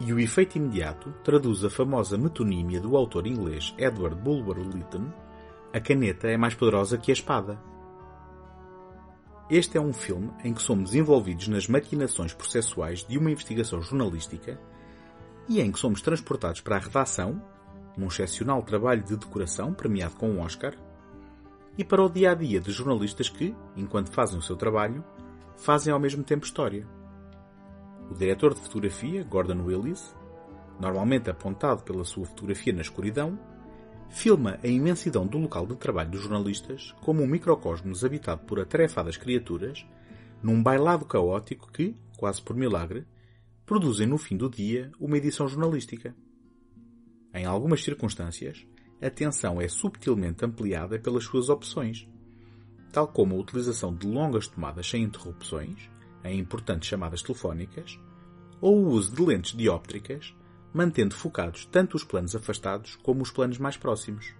E 0.00 0.14
o 0.14 0.18
efeito 0.18 0.56
imediato 0.56 1.12
traduz 1.22 1.62
a 1.62 1.68
famosa 1.68 2.16
metonímia 2.16 2.80
do 2.80 2.96
autor 2.96 3.26
inglês 3.26 3.74
Edward 3.76 4.16
Bulwer 4.16 4.56
Lytton: 4.56 5.12
a 5.74 5.78
caneta 5.78 6.26
é 6.26 6.38
mais 6.38 6.54
poderosa 6.54 6.96
que 6.96 7.10
a 7.10 7.14
espada. 7.14 7.69
Este 9.50 9.76
é 9.76 9.80
um 9.80 9.92
filme 9.92 10.30
em 10.44 10.54
que 10.54 10.62
somos 10.62 10.94
envolvidos 10.94 11.48
nas 11.48 11.66
maquinações 11.66 12.32
processuais 12.32 13.04
de 13.04 13.18
uma 13.18 13.32
investigação 13.32 13.82
jornalística 13.82 14.56
e 15.48 15.60
em 15.60 15.72
que 15.72 15.78
somos 15.80 16.00
transportados 16.00 16.60
para 16.60 16.76
a 16.76 16.78
redação, 16.78 17.42
num 17.96 18.06
excepcional 18.06 18.62
trabalho 18.62 19.02
de 19.02 19.16
decoração 19.16 19.74
premiado 19.74 20.14
com 20.14 20.30
um 20.30 20.40
Oscar, 20.40 20.72
e 21.76 21.82
para 21.82 22.00
o 22.00 22.08
dia 22.08 22.30
a 22.30 22.34
dia 22.34 22.60
de 22.60 22.70
jornalistas 22.70 23.28
que, 23.28 23.52
enquanto 23.76 24.12
fazem 24.12 24.38
o 24.38 24.42
seu 24.42 24.54
trabalho, 24.54 25.04
fazem 25.56 25.92
ao 25.92 25.98
mesmo 25.98 26.22
tempo 26.22 26.46
história. 26.46 26.86
O 28.08 28.14
diretor 28.14 28.54
de 28.54 28.60
fotografia, 28.60 29.24
Gordon 29.24 29.64
Willis, 29.64 30.14
normalmente 30.78 31.28
apontado 31.28 31.82
pela 31.82 32.04
sua 32.04 32.24
fotografia 32.24 32.72
na 32.72 32.82
escuridão, 32.82 33.36
filma 34.10 34.58
a 34.62 34.66
imensidão 34.66 35.26
do 35.26 35.38
local 35.38 35.66
de 35.66 35.76
trabalho 35.76 36.10
dos 36.10 36.22
jornalistas 36.22 36.94
como 37.00 37.22
um 37.22 37.26
microcosmos 37.26 38.04
habitado 38.04 38.42
por 38.44 38.60
atarefadas 38.60 39.16
criaturas, 39.16 39.86
num 40.42 40.62
bailado 40.62 41.04
caótico 41.04 41.70
que, 41.72 41.96
quase 42.16 42.42
por 42.42 42.56
milagre, 42.56 43.06
produzem 43.64 44.06
no 44.06 44.18
fim 44.18 44.36
do 44.36 44.50
dia 44.50 44.90
uma 44.98 45.16
edição 45.16 45.46
jornalística. 45.46 46.14
Em 47.32 47.44
algumas 47.44 47.82
circunstâncias, 47.84 48.66
a 49.00 49.08
tensão 49.08 49.60
é 49.60 49.68
subtilmente 49.68 50.44
ampliada 50.44 50.98
pelas 50.98 51.24
suas 51.24 51.48
opções, 51.48 52.06
tal 52.92 53.08
como 53.08 53.34
a 53.34 53.38
utilização 53.38 53.94
de 53.94 54.06
longas 54.06 54.48
tomadas 54.48 54.88
sem 54.90 55.04
interrupções, 55.04 55.88
em 56.24 56.38
importantes 56.38 56.88
chamadas 56.88 57.22
telefónicas, 57.22 57.98
ou 58.60 58.76
o 58.76 58.88
uso 58.88 59.14
de 59.14 59.24
lentes 59.24 59.56
dióptricas 59.56 60.34
mantendo 60.72 61.14
focados 61.14 61.64
tanto 61.66 61.96
os 61.96 62.04
planos 62.04 62.34
afastados 62.34 62.96
como 63.02 63.22
os 63.22 63.30
planos 63.30 63.58
mais 63.58 63.76
próximos. 63.76 64.34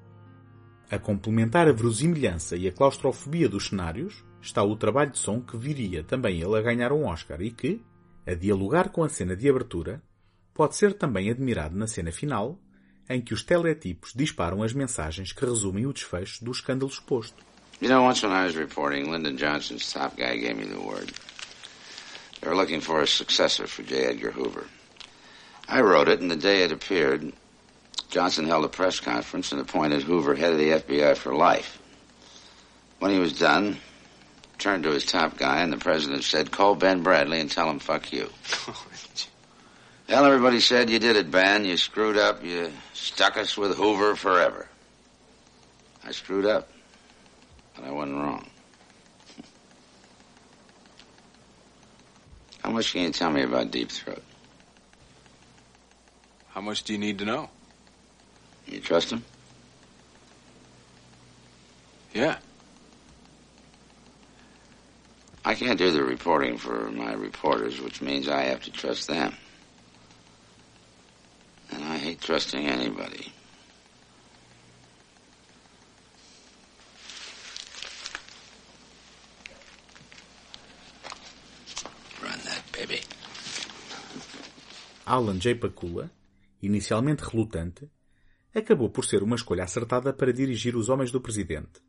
A 0.91 0.99
complementar 0.99 1.69
a 1.69 1.73
verosimilhança 1.73 2.57
e 2.57 2.67
a 2.67 2.73
claustrofobia 2.73 3.49
dos 3.49 3.69
cenários 3.69 4.25
está 4.43 4.63
o 4.63 4.77
trabalho 4.77 5.13
de 5.13 5.19
som 5.19 5.41
que 5.41 5.57
viria 5.57 6.03
também 6.03 6.41
ele 6.41 6.57
a 6.57 6.63
ganhar 6.63 6.93
um 6.93 7.07
Oscar 7.07 7.41
e 7.41 7.51
que, 7.51 7.81
a 8.27 8.35
dialogar 8.35 8.89
com 8.89 9.05
a 9.05 9.09
cena 9.09 9.37
de 9.37 9.49
abertura, 9.49 10.03
pode 10.53 10.77
ser 10.77 10.95
também 10.95 11.31
admirado 11.31 11.77
na 11.77 11.87
cena 11.87 12.11
final, 12.11 12.59
em 13.09 13.21
que 13.21 13.35
os 13.35 13.43
teletipos 13.43 14.13
disparam 14.15 14.63
as 14.63 14.73
mensagens 14.73 15.33
que 15.33 15.45
resumem 15.45 15.87
o 15.87 15.93
desfecho 15.93 16.45
do 16.45 16.51
escândalo 16.51 16.91
exposto. 16.91 17.45
You 17.81 17.89
know, 17.89 18.05
once 18.05 18.23
when 18.23 18.35
I 18.35 18.45
was 18.45 18.57
reporting, 18.57 19.11
Lyndon 19.11 19.37
Johnson's 19.37 19.91
top 19.91 20.17
guy 20.17 20.37
gave 20.37 20.55
me 20.55 20.67
the 20.67 20.79
word. 20.79 21.13
They 22.41 22.49
were 22.49 22.57
looking 22.57 22.81
for 22.81 23.01
a 23.01 23.07
successor 23.07 23.67
for 23.67 23.83
J. 23.83 24.11
Edgar 24.11 24.33
Hoover. 24.33 24.67
I 25.71 25.83
wrote 25.83 26.09
it, 26.09 26.21
and 26.21 26.29
the 26.29 26.37
day 26.37 26.65
it 26.65 26.73
appeared, 26.73 27.33
Johnson 28.09 28.45
held 28.45 28.65
a 28.65 28.69
press 28.69 28.99
conference 28.99 29.53
and 29.53 29.61
appointed 29.61 30.03
Hoover 30.03 30.35
head 30.35 30.53
of 30.53 30.59
the 30.59 30.71
FBI 30.71 31.17
for 31.17 31.33
life. 31.33 31.81
When 32.99 33.13
he 33.13 33.21
was 33.21 33.39
done, 33.39 33.77
turned 34.59 34.83
to 34.83 34.91
his 34.91 35.07
top 35.07 35.37
guy, 35.37 35.61
and 35.61 35.73
the 35.73 35.77
president 35.77 36.25
said, 36.25 36.51
Call 36.51 36.75
Ben 36.75 37.05
Bradley 37.05 37.39
and 37.39 37.49
tell 37.49 37.71
him 37.71 37.79
fuck 37.79 38.13
you. 38.13 38.29
Hell, 40.09 40.25
everybody 40.25 40.59
said, 40.59 40.91
You 40.91 40.99
did 40.99 41.15
it, 41.15 41.31
Ben. 41.31 41.65
You 41.65 41.77
screwed 41.77 42.17
up. 42.17 42.45
You 42.45 42.73
stuck 42.93 43.37
us 43.37 43.57
with 43.57 43.77
Hoover 43.77 44.17
forever. 44.17 44.67
I 46.05 46.11
screwed 46.11 46.47
up, 46.47 46.69
but 47.77 47.85
I 47.85 47.93
wasn't 47.93 48.19
wrong. 48.19 48.45
How 52.65 52.71
much 52.71 52.93
can 52.93 53.03
you 53.03 53.13
tell 53.13 53.31
me 53.31 53.43
about 53.43 53.71
Deep 53.71 53.93
Throat? 53.93 54.25
How 56.51 56.61
much 56.61 56.83
do 56.83 56.93
you 56.93 56.99
need 56.99 57.19
to 57.19 57.25
know? 57.25 57.49
You 58.67 58.81
trust 58.81 59.11
him? 59.11 59.25
Yeah. 62.13 62.39
I 65.45 65.55
can't 65.55 65.79
do 65.79 65.91
the 65.91 66.05
reporting 66.05 66.59
for 66.59 66.91
my 66.91 67.13
reporters, 67.13 67.81
which 67.81 68.03
means 68.03 68.29
I 68.29 68.43
have 68.43 68.63
to 68.65 68.71
trust 68.71 69.09
them. 69.09 69.35
And 71.73 71.85
I 71.85 71.99
hate 71.99 72.21
trusting 72.21 72.67
anybody. 72.67 73.33
Run 82.23 82.39
that 82.45 82.63
baby. 82.73 83.01
Alan 85.07 85.41
J. 85.41 85.55
Pakula, 85.55 86.11
inicialmente 86.63 87.23
relutante, 87.23 87.91
acabou 88.55 88.91
por 88.91 89.05
ser 89.05 89.23
uma 89.23 89.37
escolha 89.37 89.65
acertada 89.65 90.13
para 90.13 90.33
dirigir 90.33 90.77
Os 90.77 90.89
Homens 90.89 91.11
do 91.11 91.21
Presidente, 91.21 91.81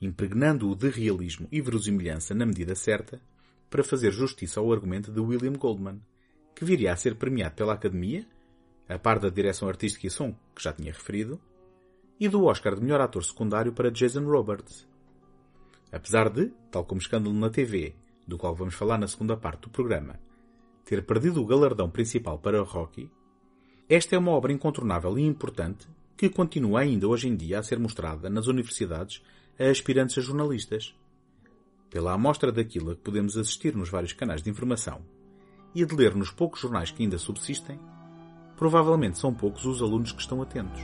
impregnando-o 0.00 0.74
de 0.74 0.88
realismo 0.90 1.48
e 1.50 1.60
verosimilhança 1.60 2.34
na 2.34 2.46
medida 2.46 2.74
certa 2.74 3.20
para 3.68 3.84
fazer 3.84 4.12
justiça 4.12 4.60
ao 4.60 4.72
argumento 4.72 5.12
de 5.12 5.20
William 5.20 5.52
Goldman, 5.52 6.00
que 6.54 6.64
viria 6.64 6.92
a 6.92 6.96
ser 6.96 7.14
premiado 7.14 7.54
pela 7.54 7.74
Academia, 7.74 8.26
a 8.88 8.98
par 8.98 9.18
da 9.18 9.30
direção 9.30 9.68
artística 9.68 10.06
e 10.06 10.10
som, 10.10 10.34
que 10.54 10.62
já 10.62 10.72
tinha 10.72 10.92
referido, 10.92 11.40
e 12.18 12.28
do 12.28 12.44
Oscar 12.44 12.74
de 12.74 12.82
melhor 12.82 13.00
ator 13.00 13.24
secundário 13.24 13.72
para 13.72 13.90
Jason 13.90 14.24
Roberts. 14.24 14.86
Apesar 15.92 16.28
de, 16.28 16.52
tal 16.70 16.84
como 16.84 17.00
escândalo 17.00 17.34
na 17.34 17.48
TV, 17.48 17.94
do 18.26 18.36
qual 18.36 18.54
vamos 18.54 18.74
falar 18.74 18.98
na 18.98 19.08
segunda 19.08 19.36
parte 19.36 19.62
do 19.62 19.70
programa, 19.70 20.20
ter 20.84 21.04
perdido 21.04 21.40
o 21.40 21.46
galardão 21.46 21.88
principal 21.88 22.38
para 22.38 22.62
Rocky, 22.62 23.10
esta 23.90 24.14
é 24.14 24.18
uma 24.18 24.30
obra 24.30 24.52
incontornável 24.52 25.18
e 25.18 25.22
importante 25.22 25.88
que 26.16 26.28
continua 26.28 26.82
ainda 26.82 27.08
hoje 27.08 27.26
em 27.26 27.34
dia 27.34 27.58
a 27.58 27.62
ser 27.62 27.76
mostrada 27.76 28.30
nas 28.30 28.46
universidades 28.46 29.20
a 29.58 29.68
aspirantes 29.68 30.16
a 30.16 30.20
jornalistas. 30.20 30.94
Pela 31.90 32.12
amostra 32.12 32.52
daquilo 32.52 32.92
a 32.92 32.94
que 32.94 33.00
podemos 33.00 33.36
assistir 33.36 33.74
nos 33.74 33.88
vários 33.88 34.12
canais 34.12 34.44
de 34.44 34.48
informação 34.48 35.00
e 35.74 35.84
de 35.84 35.92
ler 35.92 36.14
nos 36.14 36.30
poucos 36.30 36.60
jornais 36.60 36.92
que 36.92 37.02
ainda 37.02 37.18
subsistem, 37.18 37.80
provavelmente 38.56 39.18
são 39.18 39.34
poucos 39.34 39.64
os 39.64 39.82
alunos 39.82 40.12
que 40.12 40.20
estão 40.20 40.40
atentos. 40.40 40.82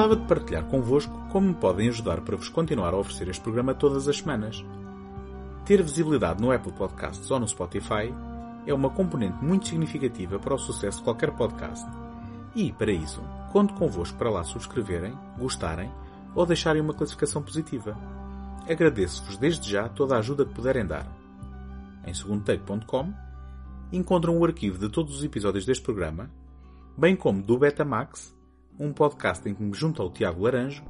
Gostava 0.00 0.16
de 0.16 0.26
partilhar 0.26 0.64
convosco 0.64 1.12
como 1.28 1.48
me 1.48 1.54
podem 1.54 1.90
ajudar 1.90 2.22
para 2.22 2.34
vos 2.34 2.48
continuar 2.48 2.94
a 2.94 2.96
oferecer 2.96 3.28
este 3.28 3.42
programa 3.42 3.74
todas 3.74 4.08
as 4.08 4.16
semanas. 4.16 4.64
Ter 5.66 5.82
visibilidade 5.82 6.40
no 6.40 6.50
Apple 6.50 6.72
Podcasts 6.72 7.30
ou 7.30 7.38
no 7.38 7.46
Spotify 7.46 8.10
é 8.66 8.72
uma 8.72 8.88
componente 8.88 9.44
muito 9.44 9.68
significativa 9.68 10.38
para 10.38 10.54
o 10.54 10.58
sucesso 10.58 11.00
de 11.00 11.04
qualquer 11.04 11.32
podcast. 11.32 11.86
E, 12.54 12.72
para 12.72 12.90
isso, 12.90 13.20
conto 13.52 13.74
convosco 13.74 14.16
para 14.16 14.30
lá 14.30 14.42
subscreverem, 14.42 15.12
gostarem 15.38 15.92
ou 16.34 16.46
deixarem 16.46 16.80
uma 16.80 16.94
classificação 16.94 17.42
positiva. 17.42 17.94
Agradeço-vos 18.66 19.36
desde 19.36 19.70
já 19.70 19.86
toda 19.86 20.16
a 20.16 20.20
ajuda 20.20 20.46
que 20.46 20.54
puderem 20.54 20.86
dar. 20.86 21.06
Em 22.06 22.14
segundotake.com 22.14 23.12
encontram 23.92 24.38
o 24.38 24.46
arquivo 24.46 24.78
de 24.78 24.88
todos 24.88 25.18
os 25.18 25.22
episódios 25.22 25.66
deste 25.66 25.84
programa, 25.84 26.30
bem 26.96 27.14
como 27.14 27.42
do 27.42 27.58
Betamax, 27.58 28.39
um 28.80 28.94
podcast 28.94 29.46
em 29.46 29.54
que 29.54 29.62
me 29.62 29.74
junto 29.74 30.00
ao 30.00 30.10
Tiago 30.10 30.42
Laranjo 30.42 30.82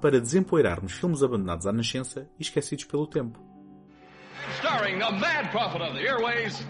para 0.00 0.20
desempoeirarmos 0.20 0.92
filmes 0.92 1.22
abandonados 1.22 1.66
à 1.66 1.72
nascença 1.72 2.26
e 2.38 2.42
esquecidos 2.42 2.84
pelo 2.84 3.06
tempo. 3.06 3.38
Airways, 5.98 6.66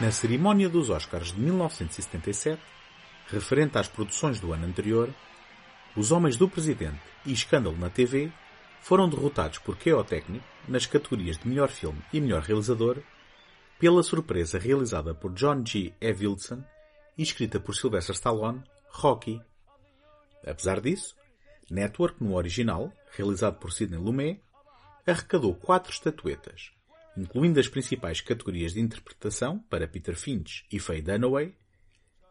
Na 0.00 0.10
cerimónia 0.10 0.68
dos 0.68 0.88
Oscars 0.88 1.32
de 1.32 1.40
1977, 1.40 2.60
referente 3.28 3.78
às 3.78 3.88
produções 3.88 4.40
do 4.40 4.52
ano 4.52 4.66
anterior, 4.66 5.10
Os 5.94 6.10
Homens 6.10 6.36
do 6.36 6.48
Presidente 6.48 7.00
e 7.24 7.32
Escândalo 7.32 7.76
na 7.76 7.90
TV 7.90 8.32
foram 8.80 9.08
derrotados 9.08 9.58
por 9.58 9.76
Técnico 9.76 10.44
nas 10.66 10.86
categorias 10.86 11.36
de 11.36 11.48
melhor 11.48 11.68
filme 11.68 12.00
e 12.12 12.20
melhor 12.20 12.42
realizador, 12.42 12.98
pela 13.78 14.02
surpresa 14.02 14.58
realizada 14.58 15.14
por 15.14 15.32
John 15.32 15.62
G. 15.64 15.92
Avildsen 16.02 16.64
e 17.18 17.22
escrita 17.22 17.60
por 17.60 17.74
Sylvester 17.74 18.14
Stallone, 18.14 18.62
Rocky. 18.96 19.40
Apesar 20.44 20.80
disso, 20.80 21.14
Network 21.70 22.22
no 22.22 22.34
original, 22.34 22.92
realizado 23.10 23.58
por 23.58 23.72
Sidney 23.72 23.98
Lumet, 23.98 24.42
arrecadou 25.06 25.54
quatro 25.54 25.92
estatuetas, 25.92 26.72
incluindo 27.16 27.60
as 27.60 27.68
principais 27.68 28.20
categorias 28.20 28.72
de 28.72 28.80
interpretação 28.80 29.58
para 29.70 29.86
Peter 29.86 30.16
Finch 30.16 30.66
e 30.72 30.78
Faye 30.78 31.02
Dunaway, 31.02 31.54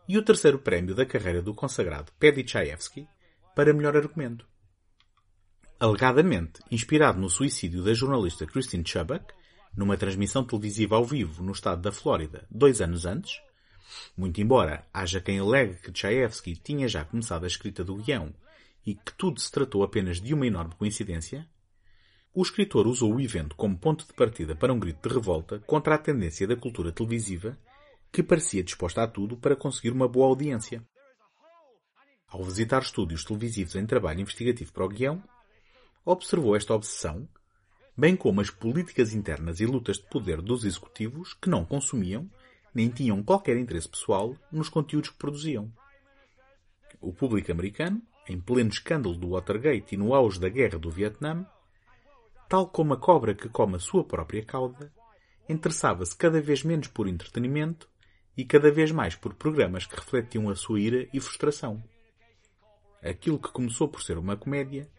e 0.07 0.17
o 0.17 0.24
terceiro 0.24 0.60
prémio 0.60 0.93
da 0.95 1.05
carreira 1.05 1.41
do 1.41 1.53
consagrado 1.53 2.12
Paddy 2.19 2.48
Chayefsky 2.48 3.07
para 3.55 3.74
melhor 3.74 3.95
argumento. 3.95 4.48
Alegadamente 5.79 6.62
inspirado 6.72 7.19
no 7.19 7.29
suicídio 7.29 7.84
da 7.84 7.93
jornalista 7.93 8.45
Christine 8.45 8.88
Chubbuck, 8.88 9.34
numa 9.75 9.98
transmissão 9.98 10.43
televisiva 10.43 10.95
ao 10.95 11.03
vivo 11.03 11.43
no 11.43 11.51
estado 11.51 11.81
da 11.81 11.91
Flórida 11.91 12.48
dois 12.50 12.81
anos 12.81 13.05
antes, 13.05 13.41
muito 14.18 14.42
embora 14.42 14.86
haja 14.94 15.22
quem 15.22 15.39
alegue 15.39 15.75
que 15.75 15.98
Chayefsky 15.98 16.56
tinha 16.56 16.88
já 16.88 17.04
começado 17.04 17.44
a 17.44 17.48
escrita 17.48 17.84
do 17.84 17.96
guião 17.96 18.34
e 18.86 18.96
que 18.96 19.13
tudo 19.13 19.39
se 19.39 19.51
tratou 19.51 19.84
apenas 19.84 20.22
de 20.22 20.34
uma 20.34 20.46
enorme 20.46 20.75
coincidência, 20.75 21.48
o 22.34 22.42
escritor 22.42 22.86
usou 22.86 23.15
o 23.15 23.22
evento 23.22 23.56
como 23.56 23.77
ponto 23.77 24.06
de 24.06 24.13
partida 24.13 24.56
para 24.56 24.74
um 24.74 24.80
grito 24.80 25.08
de 25.08 25.15
revolta 25.15 25.60
contra 25.60 25.96
a 25.96 25.98
tendência 25.98 26.46
da 26.46 26.56
cultura 26.56 26.92
televisiva 26.92 27.58
que 28.12 28.22
parecia 28.22 28.63
disposta 28.63 29.04
a 29.04 29.08
tudo 29.08 29.38
para 29.38 29.56
conseguir 29.56 29.92
uma 29.92 30.08
boa 30.08 30.27
audiência. 30.27 30.86
Ao 32.27 32.44
visitar 32.44 32.82
estúdios 32.82 33.24
televisivos 33.24 33.75
em 33.75 33.86
trabalho 33.86 34.22
investigativo 34.22 34.72
para 34.74 34.86
o 34.86 34.89
guião, 34.89 35.24
observou 36.04 36.56
esta 36.56 36.74
obsessão, 36.74 37.27
bem 37.98 38.15
como 38.15 38.42
as 38.42 38.50
políticas 38.50 39.13
internas 39.13 39.60
e 39.60 39.65
lutas 39.65 39.98
de 39.98 40.04
poder 40.10 40.42
dos 40.42 40.65
executivos 40.65 41.34
que 41.34 41.50
não 41.50 41.63
consumiam 41.63 42.30
nem 42.75 42.89
tinham 42.89 43.24
qualquer 43.24 43.55
interesse 43.55 43.88
pessoal 43.88 44.36
nos 44.51 44.67
conteúdos 44.67 45.10
que 45.10 45.17
produziam. 45.17 45.72
O 47.00 47.13
público 47.13 47.50
americano, 47.51 48.01
em 48.27 48.39
pleno 48.39 48.70
escândalo 48.70 49.15
do 49.15 49.29
Watergate 49.29 49.96
e 49.96 49.98
no 49.98 50.13
auge 50.13 50.39
da 50.39 50.50
guerra 50.50 50.77
do 50.77 50.91
Vietnã, 50.91 51.46
tal 52.50 52.67
como 52.67 52.94
a 52.94 52.98
cobra 52.98 53.34
que 53.34 53.48
come 53.48 53.77
a 53.77 53.79
sua 53.79 54.03
própria 54.03 54.44
cauda, 54.44 54.91
interessava-se 55.48 56.15
cada 56.15 56.41
vez 56.41 56.63
menos 56.63 56.88
por 56.88 57.08
entretenimento 57.08 57.89
e 58.36 58.44
cada 58.44 58.70
vez 58.70 58.91
mais 58.91 59.15
por 59.15 59.34
programas 59.34 59.86
que 59.86 59.96
refletiam 59.96 60.50
a 60.50 60.55
sua 60.55 60.79
ira 60.79 61.08
e 61.13 61.20
frustração. 61.22 61.82
Aquilo 63.01 63.39
que 63.39 63.51
começou 63.51 63.88
por 63.88 64.01
ser 64.01 64.17
uma 64.17 64.36
comédia 64.36 64.89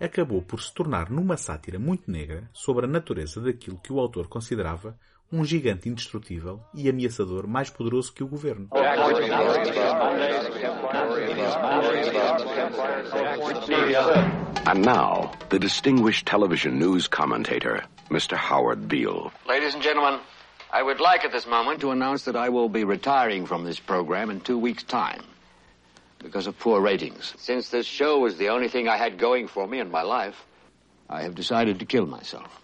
acabou 0.00 0.42
por 0.42 0.60
se 0.60 0.72
tornar 0.74 1.10
numa 1.10 1.36
sátira 1.36 1.78
muito 1.78 2.10
negra 2.10 2.50
sobre 2.52 2.86
a 2.86 2.88
natureza 2.88 3.40
daquilo 3.40 3.78
que 3.78 3.92
o 3.92 4.00
autor 4.00 4.26
considerava 4.26 4.98
um 5.34 5.44
gigante 5.44 5.88
indestrutível 5.88 6.60
e 6.72 6.88
ameaçador 6.88 7.46
mais 7.46 7.68
poderoso 7.68 8.12
que 8.12 8.22
o 8.22 8.28
governo. 8.28 8.68
And 14.66 14.80
now, 14.82 15.32
the 15.50 15.58
distinguished 15.58 16.24
television 16.24 16.78
news 16.78 17.08
commentator, 17.08 17.82
Mr. 18.10 18.36
Howard 18.36 18.88
Beale. 18.88 19.30
Ladies 19.46 19.74
and 19.74 19.82
gentlemen, 19.82 20.20
I 20.72 20.82
would 20.82 21.00
like 21.00 21.24
at 21.24 21.32
this 21.32 21.46
moment 21.46 21.80
to 21.80 21.90
announce 21.90 22.24
that 22.24 22.36
I 22.36 22.48
will 22.48 22.68
be 22.68 22.84
retiring 22.84 23.44
from 23.44 23.64
this 23.64 23.80
program 23.80 24.30
in 24.30 24.40
two 24.40 24.58
weeks' 24.58 24.84
time 24.84 25.22
because 26.18 26.46
of 26.46 26.58
poor 26.58 26.80
ratings. 26.80 27.34
Since 27.36 27.68
this 27.68 27.86
show 27.86 28.20
was 28.20 28.38
the 28.38 28.48
only 28.48 28.68
thing 28.68 28.88
I 28.88 28.96
had 28.96 29.18
going 29.18 29.48
for 29.48 29.66
me 29.66 29.80
in 29.80 29.90
my 29.90 30.02
life, 30.02 30.46
I 31.10 31.22
have 31.22 31.34
decided 31.34 31.80
to 31.80 31.84
kill 31.84 32.06
myself. 32.06 32.63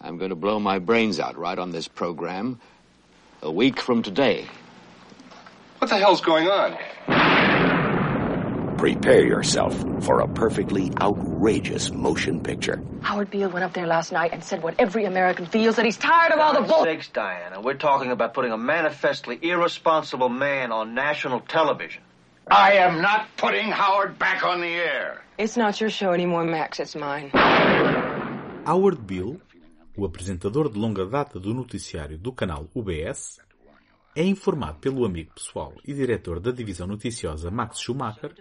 I'm 0.00 0.16
going 0.18 0.30
to 0.30 0.36
blow 0.36 0.58
my 0.60 0.78
brains 0.78 1.18
out 1.18 1.36
right 1.36 1.58
on 1.58 1.70
this 1.70 1.88
program 1.88 2.60
a 3.42 3.50
week 3.50 3.80
from 3.80 4.02
today. 4.02 4.46
What 5.78 5.88
the 5.90 5.96
hell's 5.98 6.20
going 6.20 6.48
on? 6.48 6.76
Prepare 8.78 9.26
yourself 9.26 9.76
for 10.04 10.20
a 10.20 10.28
perfectly 10.28 10.92
outrageous 11.00 11.90
motion 11.90 12.40
picture. 12.40 12.80
Howard 13.00 13.28
Beale 13.28 13.50
went 13.50 13.64
up 13.64 13.72
there 13.72 13.88
last 13.88 14.12
night 14.12 14.32
and 14.32 14.42
said 14.44 14.62
what 14.62 14.76
every 14.78 15.04
American 15.04 15.46
feels 15.46 15.74
that 15.76 15.84
he's 15.84 15.96
tired 15.96 16.32
of 16.32 16.38
all 16.38 16.54
the 16.54 16.60
bull. 16.60 16.84
Sakes, 16.84 17.08
Diana, 17.08 17.60
we're 17.60 17.74
talking 17.74 18.12
about 18.12 18.34
putting 18.34 18.52
a 18.52 18.56
manifestly 18.58 19.36
irresponsible 19.42 20.28
man 20.28 20.70
on 20.70 20.94
national 20.94 21.40
television. 21.40 22.02
I 22.48 22.74
am 22.74 23.02
not 23.02 23.26
putting 23.36 23.68
Howard 23.70 24.16
back 24.16 24.44
on 24.44 24.60
the 24.60 24.68
air. 24.68 25.22
It's 25.38 25.56
not 25.56 25.80
your 25.80 25.90
show 25.90 26.12
anymore, 26.12 26.44
Max. 26.44 26.78
It's 26.78 26.94
mine. 26.94 27.30
Howard 28.64 29.06
Beale, 29.06 29.40
o 29.98 30.06
apresentador 30.06 30.70
de 30.70 30.78
longa 30.78 31.04
data 31.04 31.40
do 31.40 31.52
noticiário 31.52 32.16
do 32.16 32.32
canal 32.32 32.70
UBS, 32.72 33.40
é 34.14 34.22
informado 34.22 34.78
pelo 34.78 35.04
amigo 35.04 35.34
pessoal 35.34 35.74
e 35.84 35.92
diretor 35.92 36.38
da 36.38 36.52
divisão 36.52 36.86
noticiosa 36.86 37.50
Max 37.50 37.80
Schumacher 37.80 38.32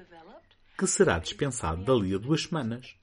que 0.77 0.86
será 0.86 1.17
dispensado 1.17 1.84
dali 1.84 2.13
a 2.13 2.19
duas 2.19 2.43
semanas, 2.43 2.95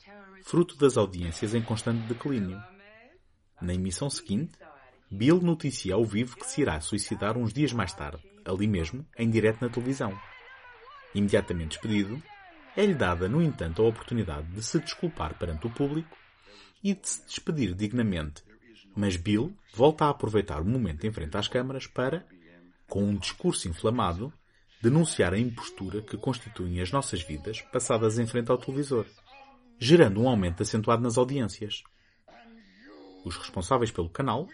fruto 0.44 0.76
das 0.78 0.96
audiências 0.96 1.52
em 1.52 1.62
constante 1.62 2.06
declínio. 2.06 2.62
Na 3.60 3.74
emissão 3.74 4.08
seguinte, 4.08 4.56
Bill 5.10 5.40
noticia 5.40 5.96
ao 5.96 6.04
vivo 6.04 6.36
que 6.36 6.46
se 6.46 6.62
irá 6.62 6.80
suicidar 6.80 7.36
uns 7.36 7.52
dias 7.52 7.72
mais 7.72 7.92
tarde, 7.92 8.22
ali 8.44 8.68
mesmo, 8.68 9.04
em 9.18 9.28
direto 9.28 9.62
na 9.62 9.68
televisão. 9.68 10.16
Imediatamente 11.12 11.70
despedido, 11.70 12.22
é-lhe 12.76 12.94
dada, 12.94 13.28
no 13.28 13.42
entanto, 13.42 13.82
a 13.82 13.88
oportunidade 13.88 14.46
de 14.52 14.62
se 14.62 14.78
desculpar 14.78 15.36
perante 15.36 15.66
o 15.66 15.70
público 15.70 16.16
e 16.84 16.94
de 16.94 17.08
se 17.08 17.24
despedir 17.24 17.74
dignamente. 17.74 18.44
Mas 18.94 19.16
Bill 19.16 19.52
volta 19.74 20.04
a 20.04 20.10
aproveitar 20.10 20.60
o 20.60 20.64
momento 20.64 21.06
em 21.06 21.12
frente 21.12 21.36
às 21.36 21.48
câmaras 21.48 21.86
para, 21.86 22.24
com 22.88 23.02
um 23.02 23.16
discurso 23.16 23.68
inflamado, 23.68 24.32
denunciar 24.80 25.32
a 25.32 25.38
impostura 25.38 26.02
que 26.02 26.16
constituem 26.16 26.80
as 26.80 26.92
nossas 26.92 27.22
vidas 27.22 27.60
passadas 27.72 28.18
em 28.18 28.26
frente 28.26 28.50
ao 28.50 28.58
televisor, 28.58 29.06
gerando 29.78 30.20
um 30.20 30.28
aumento 30.28 30.62
acentuado 30.62 31.02
nas 31.02 31.16
audiências. 31.16 31.82
Os 33.24 33.36
responsáveis 33.36 33.90
pelo 33.90 34.10
canal 34.10 34.46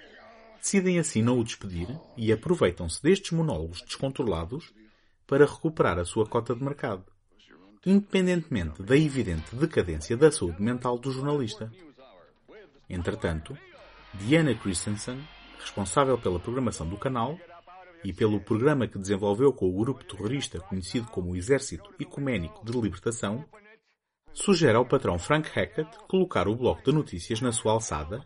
decidem 0.61 0.99
assim 0.99 1.23
não 1.23 1.39
o 1.39 1.45
despedir 1.45 1.89
e 2.17 2.33
aproveitam-se 2.33 3.03
destes 3.03 3.33
monólogos 3.33 3.83
descontrolados 3.83 4.73
para 5.27 5.47
recuperar 5.47 5.99
a 5.99 6.05
sua 6.05 6.27
cota 6.27 6.55
de 6.55 6.63
mercado, 6.63 7.05
independentemente 7.85 8.83
da 8.83 8.97
evidente 8.97 9.55
decadência 9.57 10.17
da 10.17 10.31
saúde 10.31 10.63
mental 10.63 10.99
do 10.99 11.11
jornalista. 11.11 11.73
Entretanto, 12.89 13.57
Diana 14.15 14.55
Christensen, 14.55 15.19
responsável 15.59 16.19
pela 16.19 16.41
programação 16.41 16.89
do 16.89 16.97
canal, 16.97 17.39
e 18.05 18.13
pelo 18.13 18.41
programa 18.41 18.87
que 18.87 18.99
desenvolveu 18.99 19.53
com 19.53 19.69
o 19.69 19.79
grupo 19.79 20.05
terrorista 20.05 20.59
conhecido 20.61 21.07
como 21.09 21.33
o 21.33 21.37
Exército 21.37 21.91
Ecuménico 21.99 22.65
de 22.65 22.73
Libertação, 22.73 23.45
sugere 24.33 24.77
ao 24.77 24.87
patrão 24.87 25.19
Frank 25.19 25.49
Hackett 25.51 25.91
colocar 26.09 26.49
o 26.49 26.57
bloco 26.57 26.83
de 26.83 26.93
notícias 26.93 27.41
na 27.41 27.53
sua 27.53 27.73
alçada 27.73 28.25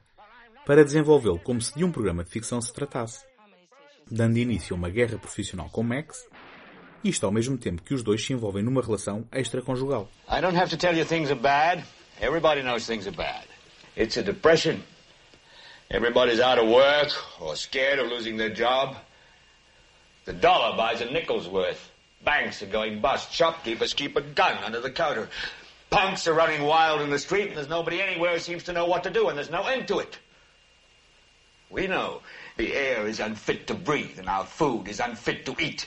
para 0.64 0.84
desenvolvê-lo 0.84 1.38
como 1.38 1.60
se 1.60 1.74
de 1.74 1.84
um 1.84 1.90
programa 1.90 2.24
de 2.24 2.30
ficção 2.30 2.60
se 2.60 2.72
tratasse, 2.72 3.26
dando 4.10 4.38
início 4.38 4.74
a 4.74 4.78
uma 4.78 4.88
guerra 4.88 5.18
profissional 5.18 5.68
com 5.70 5.82
Max, 5.82 6.26
isto 7.02 7.26
ao 7.26 7.32
mesmo 7.32 7.58
tempo 7.58 7.82
que 7.82 7.92
os 7.92 8.02
dois 8.02 8.24
se 8.24 8.32
envolvem 8.32 8.62
numa 8.62 8.80
relação 8.80 9.26
extraconjugal. 9.32 10.08
I 10.28 10.40
don't 10.40 10.56
have 10.56 10.70
to 10.70 10.76
tell 10.76 10.96
you 10.96 11.04
things 11.04 11.30
are 11.30 11.38
bad. 11.38 11.84
Everybody 12.20 12.62
knows 12.62 12.86
things 12.86 13.06
are 13.06 13.16
bad. 13.16 13.46
It's 13.96 14.16
a 14.16 14.22
depression. 14.22 14.80
Everybody's 15.94 16.40
out 16.40 16.58
of 16.58 16.68
work 16.68 17.12
or 17.40 17.54
scared 17.54 18.00
of 18.00 18.08
losing 18.08 18.36
their 18.36 18.50
job. 18.50 18.96
The 20.24 20.32
dollar 20.32 20.76
buys 20.76 21.00
a 21.00 21.04
nickel's 21.04 21.48
worth. 21.48 21.88
Banks 22.24 22.60
are 22.64 22.66
going 22.66 23.00
bust. 23.00 23.32
Shopkeepers 23.32 23.94
keep 23.94 24.16
a 24.16 24.20
gun 24.20 24.58
under 24.64 24.80
the 24.80 24.90
counter. 24.90 25.28
Punks 25.90 26.26
are 26.26 26.34
running 26.34 26.62
wild 26.62 27.00
in 27.00 27.10
the 27.10 27.18
street, 27.20 27.46
and 27.46 27.56
there's 27.56 27.68
nobody 27.68 28.02
anywhere 28.02 28.32
who 28.32 28.40
seems 28.40 28.64
to 28.64 28.72
know 28.72 28.86
what 28.86 29.04
to 29.04 29.10
do, 29.10 29.28
and 29.28 29.38
there's 29.38 29.52
no 29.52 29.62
end 29.62 29.86
to 29.86 30.00
it. 30.00 30.18
We 31.70 31.86
know 31.86 32.22
the 32.56 32.74
air 32.74 33.06
is 33.06 33.20
unfit 33.20 33.68
to 33.68 33.74
breathe, 33.74 34.18
and 34.18 34.28
our 34.28 34.46
food 34.46 34.88
is 34.88 34.98
unfit 34.98 35.46
to 35.46 35.54
eat. 35.60 35.86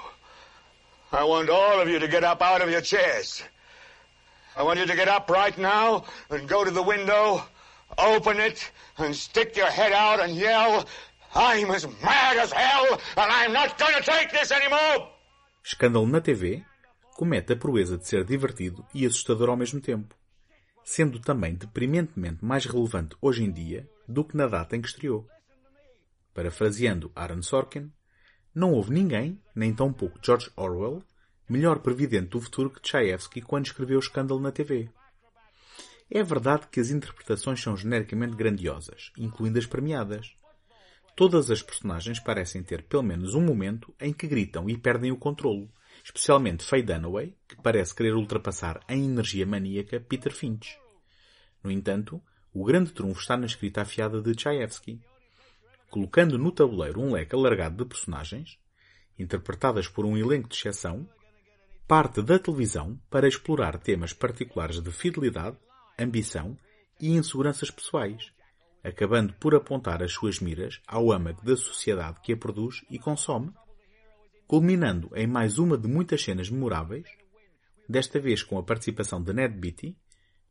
I 1.11 1.23
want 1.25 1.49
all 1.49 1.81
of 1.81 1.89
you 1.89 1.99
to 1.99 2.07
get 2.07 2.23
up 2.23 2.41
out 2.41 2.61
of 2.61 2.69
your 2.69 2.81
chairs. 2.81 3.43
I 4.55 4.63
want 4.63 4.79
you 4.79 4.85
to 4.85 4.95
get 4.95 5.09
up 5.09 5.29
right 5.29 5.57
now 5.57 6.05
and 6.29 6.47
go 6.47 6.63
to 6.63 6.71
the 6.71 6.83
window, 6.83 7.43
open 7.97 8.39
it, 8.39 8.71
and 8.97 9.13
stick 9.13 9.57
your 9.57 9.69
head 9.69 9.91
out 9.91 10.21
and 10.21 10.35
yell, 10.35 10.85
I'm 11.33 11.71
as 11.71 11.85
mad 12.01 12.37
as 12.37 12.51
hell, 12.51 12.99
and 13.17 13.31
I'm 13.31 13.53
not 13.53 13.77
to 13.77 14.01
take 14.03 14.31
this 14.31 14.51
anymore! 14.51 15.07
Escândalo 15.63 16.07
na 16.07 16.21
TV 16.21 16.63
comete 17.15 17.53
a 17.53 17.55
proeza 17.55 17.97
de 17.97 18.07
ser 18.07 18.23
divertido 18.23 18.85
e 18.93 19.05
assustador 19.05 19.49
ao 19.49 19.57
mesmo 19.57 19.79
tempo, 19.79 20.15
sendo 20.83 21.19
também 21.19 21.55
deprimentemente 21.55 22.43
mais 22.43 22.65
relevante 22.65 23.15
hoje 23.21 23.43
em 23.43 23.51
dia 23.51 23.87
do 24.07 24.23
que 24.23 24.35
na 24.35 24.47
data 24.47 24.75
em 24.75 24.81
que 24.81 24.87
estreou. 24.87 25.27
Parafraseando 26.33 27.11
Aaron 27.15 27.41
Sorkin, 27.41 27.91
não 28.53 28.73
houve 28.73 28.93
ninguém, 28.93 29.39
nem 29.55 29.73
tão 29.73 29.93
pouco 29.93 30.19
George 30.21 30.51
Orwell, 30.55 31.03
melhor 31.47 31.79
previdente 31.79 32.29
do 32.29 32.41
futuro 32.41 32.69
que 32.69 32.81
Tchaikovsky 32.81 33.41
quando 33.41 33.65
escreveu 33.65 33.97
o 33.97 34.01
escândalo 34.01 34.39
na 34.39 34.51
TV. 34.51 34.89
É 36.09 36.21
verdade 36.23 36.67
que 36.69 36.79
as 36.79 36.89
interpretações 36.89 37.61
são 37.61 37.77
genericamente 37.77 38.35
grandiosas, 38.35 39.11
incluindo 39.17 39.57
as 39.57 39.65
premiadas. 39.65 40.35
Todas 41.15 41.49
as 41.49 41.61
personagens 41.61 42.19
parecem 42.19 42.63
ter 42.63 42.83
pelo 42.83 43.03
menos 43.03 43.33
um 43.33 43.41
momento 43.41 43.93
em 43.99 44.11
que 44.11 44.27
gritam 44.27 44.69
e 44.69 44.77
perdem 44.77 45.11
o 45.11 45.17
controlo, 45.17 45.69
especialmente 46.03 46.65
Faye 46.65 46.83
Dunaway, 46.83 47.33
que 47.47 47.55
parece 47.61 47.95
querer 47.95 48.13
ultrapassar 48.15 48.81
em 48.89 49.05
energia 49.05 49.45
maníaca 49.45 49.99
Peter 50.01 50.33
Finch. 50.33 50.77
No 51.63 51.71
entanto, 51.71 52.21
o 52.53 52.65
grande 52.65 52.91
trunfo 52.91 53.21
está 53.21 53.37
na 53.37 53.45
escrita 53.45 53.81
afiada 53.81 54.21
de 54.21 54.35
Tchaikovsky. 54.35 54.99
Colocando 55.91 56.37
no 56.37 56.53
tabuleiro 56.53 57.01
um 57.01 57.11
leque 57.11 57.35
alargado 57.35 57.83
de 57.83 57.85
personagens, 57.85 58.57
interpretadas 59.19 59.89
por 59.89 60.05
um 60.05 60.17
elenco 60.17 60.47
de 60.47 60.55
exceção, 60.55 61.05
parte 61.85 62.21
da 62.21 62.39
televisão 62.39 62.97
para 63.09 63.27
explorar 63.27 63.77
temas 63.77 64.13
particulares 64.13 64.81
de 64.81 64.89
fidelidade, 64.89 65.57
ambição 65.99 66.57
e 66.97 67.09
inseguranças 67.09 67.69
pessoais, 67.69 68.31
acabando 68.81 69.33
por 69.33 69.53
apontar 69.53 70.01
as 70.01 70.13
suas 70.13 70.39
miras 70.39 70.81
ao 70.87 71.11
âmago 71.11 71.43
da 71.43 71.57
sociedade 71.57 72.21
que 72.21 72.31
a 72.31 72.37
produz 72.37 72.85
e 72.89 72.97
consome, 72.97 73.51
culminando 74.47 75.11
em 75.13 75.27
mais 75.27 75.57
uma 75.57 75.77
de 75.77 75.89
muitas 75.89 76.23
cenas 76.23 76.49
memoráveis, 76.49 77.09
desta 77.87 78.17
vez 78.17 78.41
com 78.41 78.57
a 78.57 78.63
participação 78.63 79.21
de 79.21 79.33
Ned 79.33 79.57
Beatty, 79.57 79.97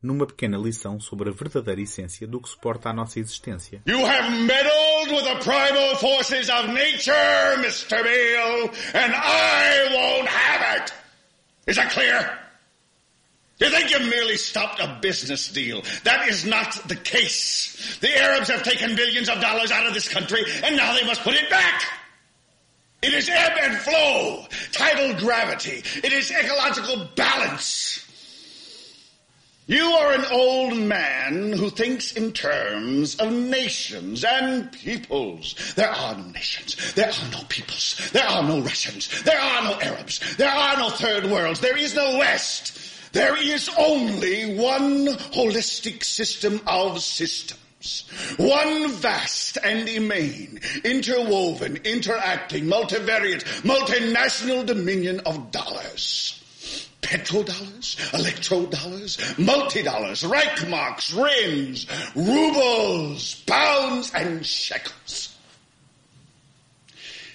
numa 0.02 0.26
pequena 0.26 0.56
lição 0.56 0.98
sobre 0.98 1.28
a 1.28 1.32
verdadeira 1.32 1.80
essência 1.80 2.26
do 2.26 2.40
que 2.40 2.48
suporta 2.48 2.88
a 2.88 2.92
nossa 2.92 3.18
existência. 3.18 3.82
You 3.86 4.04
have 4.04 4.30
meddled 4.30 5.12
with 5.12 5.24
the 5.24 5.44
primal 5.44 5.96
forces 5.96 6.48
of 6.48 6.68
nature, 6.68 7.56
Mr. 7.58 8.02
Beale, 8.02 8.70
and 8.94 9.14
I 9.14 9.94
won't 9.94 10.28
have 10.28 10.82
it! 10.82 10.94
Is 11.66 11.76
that 11.76 11.92
clear? 11.92 12.38
You 13.60 13.68
think 13.68 13.90
you 13.90 13.98
merely 14.08 14.38
stopped 14.38 14.80
a 14.80 14.98
business 15.02 15.48
deal. 15.48 15.82
That 16.04 16.26
is 16.28 16.46
not 16.46 16.72
the 16.88 16.96
case. 16.96 17.98
The 18.00 18.18
Arabs 18.18 18.48
have 18.48 18.62
taken 18.62 18.96
billions 18.96 19.28
of 19.28 19.38
dollars 19.40 19.70
out 19.70 19.86
of 19.86 19.92
this 19.92 20.08
country, 20.08 20.42
and 20.64 20.76
now 20.76 20.94
they 20.94 21.04
must 21.06 21.20
put 21.20 21.34
it 21.34 21.50
back. 21.50 21.82
It 23.02 23.12
is 23.12 23.28
ebb 23.28 23.52
and 23.62 23.76
flow, 23.76 24.46
tidal 24.72 25.20
gravity. 25.20 25.82
It 26.02 26.12
is 26.12 26.30
ecological 26.30 27.08
balance. 27.14 28.06
You 29.70 29.84
are 29.84 30.14
an 30.14 30.24
old 30.32 30.76
man 30.76 31.52
who 31.52 31.70
thinks 31.70 32.10
in 32.10 32.32
terms 32.32 33.14
of 33.14 33.32
nations 33.32 34.24
and 34.24 34.72
peoples. 34.72 35.54
There 35.76 35.88
are 35.88 36.16
no 36.16 36.24
nations. 36.24 36.92
There 36.94 37.06
are 37.06 37.30
no 37.30 37.44
peoples. 37.48 38.10
There 38.10 38.26
are 38.26 38.42
no 38.42 38.58
Russians. 38.62 39.22
There 39.22 39.40
are 39.40 39.62
no 39.62 39.80
Arabs. 39.80 40.36
There 40.38 40.50
are 40.50 40.76
no 40.76 40.90
third 40.90 41.26
worlds. 41.26 41.60
There 41.60 41.76
is 41.76 41.94
no 41.94 42.18
West. 42.18 43.12
There 43.12 43.40
is 43.40 43.70
only 43.78 44.58
one 44.58 45.06
holistic 45.06 46.02
system 46.02 46.60
of 46.66 47.00
systems. 47.00 48.10
One 48.38 48.90
vast 48.90 49.56
and 49.62 49.88
immane, 49.88 50.58
interwoven, 50.82 51.76
interacting, 51.84 52.64
multivariate, 52.64 53.44
multinational 53.62 54.66
dominion 54.66 55.20
of 55.20 55.52
dollars 55.52 56.39
petrodollars, 57.00 57.96
electrodollars, 58.10 59.38
multi-dollars, 59.38 60.22
Reichmarks, 60.22 61.16
rims, 61.16 61.86
rubles, 62.14 63.36
pounds, 63.42 64.12
and 64.14 64.44
shekels. 64.44 65.36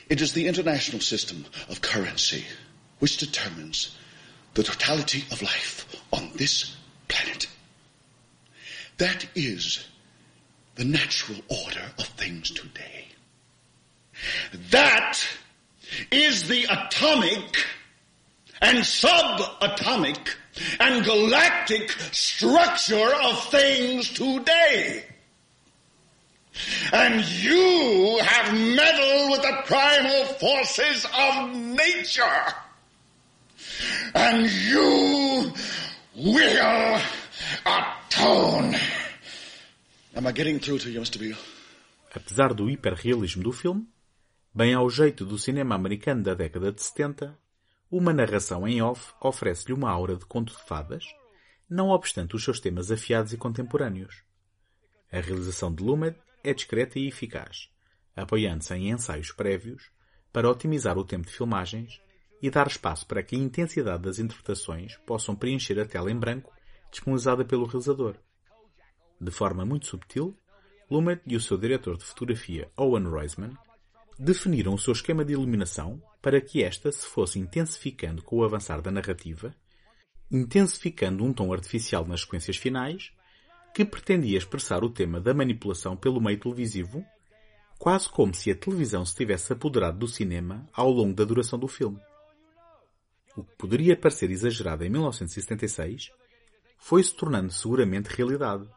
It 0.08 0.22
is 0.22 0.34
the 0.34 0.48
international 0.48 1.02
system 1.02 1.46
of 1.70 1.82
currency 1.82 2.46
which 3.00 3.18
determines 3.18 3.96
the 4.54 4.64
totality 4.64 5.26
of 5.32 5.42
life 5.42 5.86
on 6.14 6.30
this 6.36 6.76
planet. 7.08 7.48
That 8.98 9.26
is 9.36 9.86
the 10.76 10.86
natural 10.86 11.40
order 11.50 11.92
of 11.98 12.06
things 12.06 12.52
today. 12.52 13.08
That 14.72 15.20
is 16.12 16.48
the 16.48 16.66
atomic 16.66 17.65
and 18.62 18.80
subatomic 18.80 20.36
and 20.80 21.04
galactic 21.04 21.92
structure 22.12 23.14
of 23.24 23.44
things 23.50 24.10
today. 24.10 25.06
And 26.94 27.26
you 27.44 28.20
have 28.22 28.54
meddled 28.54 29.32
with 29.32 29.42
the 29.42 29.62
primal 29.66 30.26
forces 30.40 31.06
of 31.06 31.54
nature. 31.54 32.54
And 34.14 34.50
you 34.50 35.52
will 36.16 37.02
atone. 37.66 38.76
Am 40.16 40.26
I 40.26 40.32
getting 40.32 40.60
through 40.60 40.80
to 40.80 40.90
you, 40.90 41.02
Mr. 41.02 41.20
Beale? 41.20 41.38
Apesar 42.16 42.54
do 42.54 42.70
hiperrealismo 42.70 43.44
do 43.44 43.52
filme, 43.52 43.86
bem 44.54 44.74
ao 44.74 44.90
jeito 44.90 45.26
do 45.26 45.38
cinema 45.38 45.76
americano 45.76 46.24
da 46.24 46.34
década 46.34 46.72
de 46.72 46.82
70, 46.82 47.38
uma 47.98 48.12
narração 48.12 48.68
em 48.68 48.82
off 48.82 49.14
oferece-lhe 49.22 49.74
uma 49.74 49.90
aura 49.90 50.18
de 50.18 50.26
conto 50.26 50.54
de 50.54 50.62
fadas, 50.64 51.06
não 51.70 51.88
obstante 51.88 52.36
os 52.36 52.44
seus 52.44 52.60
temas 52.60 52.92
afiados 52.92 53.32
e 53.32 53.38
contemporâneos. 53.38 54.22
A 55.10 55.22
realização 55.22 55.74
de 55.74 55.82
Lumet 55.82 56.18
é 56.44 56.54
discreta 56.54 57.00
e 57.00 57.08
eficaz, 57.08 57.70
apoiando-se 58.14 58.74
em 58.74 58.92
ensaios 58.92 59.32
prévios 59.32 59.92
para 60.34 60.50
otimizar 60.50 60.98
o 60.98 61.06
tempo 61.06 61.26
de 61.26 61.32
filmagens 61.32 62.02
e 62.42 62.50
dar 62.50 62.68
espaço 62.68 63.08
para 63.08 63.24
que 63.24 63.34
a 63.34 63.40
intensidade 63.40 64.04
das 64.04 64.20
interpretações 64.20 64.98
possam 65.06 65.34
preencher 65.34 65.80
a 65.80 65.86
tela 65.86 66.12
em 66.12 66.20
branco 66.20 66.54
disponibilizada 66.92 67.46
pelo 67.46 67.66
realizador. 67.66 68.18
De 69.22 69.32
forma 69.32 69.64
muito 69.64 69.88
subtil, 69.88 70.38
Lumet 70.92 71.22
e 71.26 71.38
o 71.38 71.42
seu 71.42 71.58
diretor 71.58 71.96
de 71.96 72.04
fotografia, 72.04 72.70
Owen 72.76 73.06
Roisman, 73.06 73.58
definiram 74.20 74.74
o 74.74 74.78
seu 74.78 74.92
esquema 74.92 75.24
de 75.24 75.32
iluminação 75.32 76.02
para 76.26 76.42
que 76.42 76.64
esta 76.64 76.92
se 76.92 77.06
fosse 77.06 77.38
intensificando 77.38 78.24
com 78.24 78.38
o 78.38 78.44
avançar 78.44 78.82
da 78.82 78.90
narrativa, 78.90 79.56
intensificando 80.32 81.24
um 81.24 81.32
tom 81.32 81.54
artificial 81.54 82.04
nas 82.04 82.22
sequências 82.22 82.58
finais, 82.58 83.12
que 83.76 83.86
pretendia 83.86 84.36
expressar 84.36 84.84
o 84.84 84.90
tema 84.90 85.22
da 85.22 85.36
manipulação 85.36 85.96
pelo 85.96 86.20
meio 86.20 86.40
televisivo, 86.40 87.06
quase 87.78 88.10
como 88.10 88.34
se 88.34 88.50
a 88.50 88.56
televisão 88.56 89.06
se 89.06 89.14
tivesse 89.14 89.54
apoderado 89.54 90.00
do 90.00 90.08
cinema 90.08 90.68
ao 90.74 90.90
longo 90.90 91.14
da 91.14 91.24
duração 91.24 91.60
do 91.60 91.68
filme. 91.68 92.02
O 93.38 93.44
que 93.44 93.56
poderia 93.56 93.96
parecer 93.96 94.32
exagerado 94.32 94.84
em 94.84 94.90
1976 94.90 96.12
foi 96.80 97.04
se 97.04 97.14
tornando 97.14 97.54
seguramente 97.54 98.08
realidade. 98.08 98.68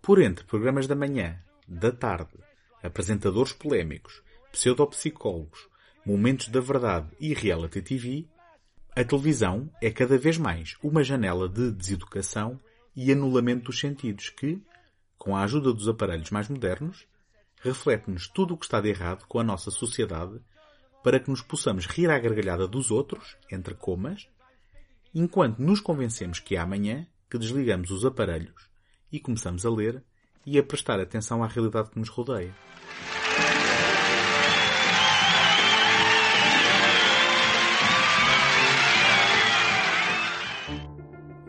Por 0.00 0.18
entre 0.18 0.46
programas 0.46 0.86
da 0.86 0.96
manhã, 0.96 1.38
da 1.68 1.92
tarde, 1.92 2.38
apresentadores 2.82 3.52
polémicos, 3.52 4.22
pseudopsicólogos, 4.50 5.68
momentos 6.08 6.48
da 6.48 6.58
verdade 6.58 7.06
e 7.20 7.34
reality 7.34 7.82
TV, 7.82 8.26
a 8.96 9.04
televisão 9.04 9.70
é 9.78 9.90
cada 9.90 10.16
vez 10.16 10.38
mais 10.38 10.74
uma 10.82 11.04
janela 11.04 11.46
de 11.46 11.70
deseducação 11.70 12.58
e 12.96 13.12
anulamento 13.12 13.64
dos 13.64 13.78
sentidos 13.78 14.30
que, 14.30 14.58
com 15.18 15.36
a 15.36 15.42
ajuda 15.42 15.70
dos 15.70 15.86
aparelhos 15.86 16.30
mais 16.30 16.48
modernos, 16.48 17.06
reflete-nos 17.60 18.26
tudo 18.26 18.54
o 18.54 18.56
que 18.56 18.64
está 18.64 18.80
de 18.80 18.88
errado 18.88 19.26
com 19.28 19.38
a 19.38 19.44
nossa 19.44 19.70
sociedade 19.70 20.40
para 21.04 21.20
que 21.20 21.28
nos 21.28 21.42
possamos 21.42 21.84
rir 21.84 22.08
à 22.08 22.18
gargalhada 22.18 22.66
dos 22.66 22.90
outros, 22.90 23.36
entre 23.52 23.74
comas, 23.74 24.26
enquanto 25.14 25.58
nos 25.58 25.78
convencemos 25.78 26.40
que 26.40 26.56
é 26.56 26.58
amanhã 26.58 27.06
que 27.30 27.36
desligamos 27.36 27.90
os 27.90 28.06
aparelhos 28.06 28.70
e 29.12 29.20
começamos 29.20 29.66
a 29.66 29.70
ler 29.70 30.02
e 30.46 30.58
a 30.58 30.62
prestar 30.62 31.00
atenção 31.00 31.44
à 31.44 31.46
realidade 31.46 31.90
que 31.90 31.98
nos 31.98 32.08
rodeia. 32.08 32.54